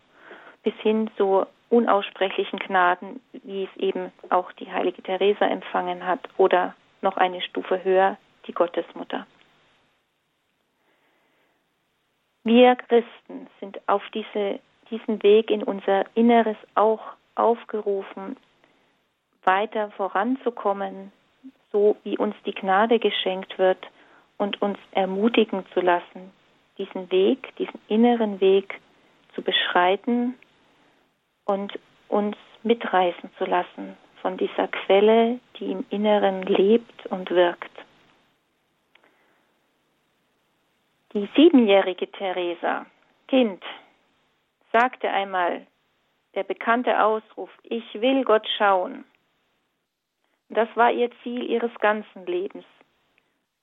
bis 0.64 0.74
hin 0.82 1.10
zu 1.18 1.46
unaussprechlichen 1.70 2.60
Gnaden, 2.60 3.22
wie 3.32 3.64
es 3.64 3.78
eben 3.78 4.12
auch 4.30 4.52
die 4.54 4.72
heilige 4.72 5.02
Teresa 5.02 5.46
empfangen 5.46 6.06
hat, 6.06 6.20
oder 6.38 6.76
noch 7.02 7.18
eine 7.18 7.42
Stufe 7.42 7.84
höher, 7.84 8.18
die 8.46 8.54
Gottesmutter. 8.54 9.26
Wir 12.44 12.76
Christen 12.76 13.48
sind 13.60 13.80
auf 13.88 14.04
diese, 14.14 14.60
diesen 14.90 15.22
Weg 15.24 15.50
in 15.50 15.64
unser 15.64 16.06
Inneres 16.16 16.58
auch 16.76 17.02
aufgerufen, 17.36 18.38
weiter 19.44 19.92
voranzukommen, 19.92 21.12
so 21.72 21.98
wie 22.04 22.18
uns 22.18 22.36
die 22.46 22.54
Gnade 22.54 23.00
geschenkt 23.00 23.58
wird 23.58 23.86
und 24.38 24.62
uns 24.62 24.78
ermutigen 24.92 25.66
zu 25.74 25.82
lassen, 25.82 26.32
diesen 26.78 27.12
Weg, 27.12 27.56
diesen 27.58 27.80
inneren 27.88 28.42
Weg 28.42 28.80
zu 29.34 29.42
beschreiten 29.42 30.36
und 31.46 31.78
uns 32.08 32.36
mitreißen 32.64 33.30
zu 33.38 33.46
lassen 33.46 33.98
von 34.22 34.38
dieser 34.38 34.68
Quelle, 34.68 35.40
die 35.60 35.72
im 35.72 35.86
Inneren 35.90 36.44
lebt 36.44 37.06
und 37.08 37.30
wirkt. 37.30 37.72
Die 41.14 41.30
siebenjährige 41.36 42.12
Theresa, 42.12 42.86
Kind, 43.28 43.64
sagte 44.76 45.10
einmal 45.10 45.66
der 46.34 46.44
bekannte 46.44 47.02
Ausruf, 47.02 47.50
ich 47.64 47.86
will 47.94 48.26
Gott 48.26 48.46
schauen. 48.58 49.06
Das 50.50 50.68
war 50.76 50.92
ihr 50.92 51.10
Ziel 51.24 51.50
ihres 51.50 51.74
ganzen 51.80 52.26
Lebens. 52.26 52.66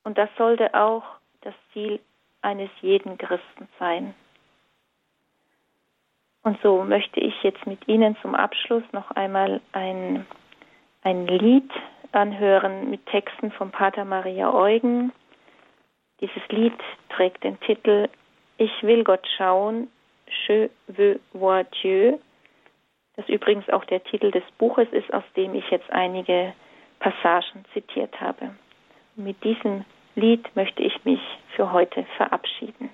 Und 0.04 0.16
das 0.16 0.30
sollte 0.38 0.72
auch 0.72 1.04
das 1.42 1.54
Ziel 1.72 2.00
eines 2.40 2.70
jeden 2.80 3.18
Christen 3.18 3.68
sein. 3.78 4.14
Und 6.44 6.58
so 6.62 6.82
möchte 6.82 7.20
ich 7.20 7.34
jetzt 7.42 7.66
mit 7.66 7.86
Ihnen 7.86 8.16
zum 8.22 8.34
Abschluss 8.34 8.82
noch 8.92 9.10
einmal 9.10 9.60
ein, 9.72 10.26
ein 11.02 11.26
Lied 11.26 11.70
anhören 12.12 12.88
mit 12.88 13.04
Texten 13.06 13.52
von 13.52 13.70
Pater 13.70 14.06
Maria 14.06 14.52
Eugen. 14.52 15.12
Dieses 16.22 16.42
Lied 16.48 16.78
trägt 17.10 17.44
den 17.44 17.60
Titel 17.60 18.08
Ich 18.56 18.82
will 18.82 19.04
Gott 19.04 19.26
schauen, 19.36 19.88
Je 20.46 20.68
veux 20.88 21.20
voir 21.32 21.64
Dieu. 21.82 22.18
Das 23.16 23.28
übrigens 23.28 23.68
auch 23.68 23.84
der 23.84 24.02
Titel 24.04 24.30
des 24.30 24.44
Buches 24.58 24.88
ist, 24.92 25.12
aus 25.12 25.24
dem 25.36 25.54
ich 25.54 25.68
jetzt 25.70 25.90
einige 25.90 26.54
Passagen 26.98 27.64
zitiert 27.72 28.20
habe. 28.20 28.50
Mit 29.16 29.42
diesem 29.44 29.84
Lied 30.14 30.54
möchte 30.56 30.82
ich 30.82 31.04
mich 31.04 31.20
für 31.54 31.72
heute 31.72 32.04
verabschieden. 32.16 32.90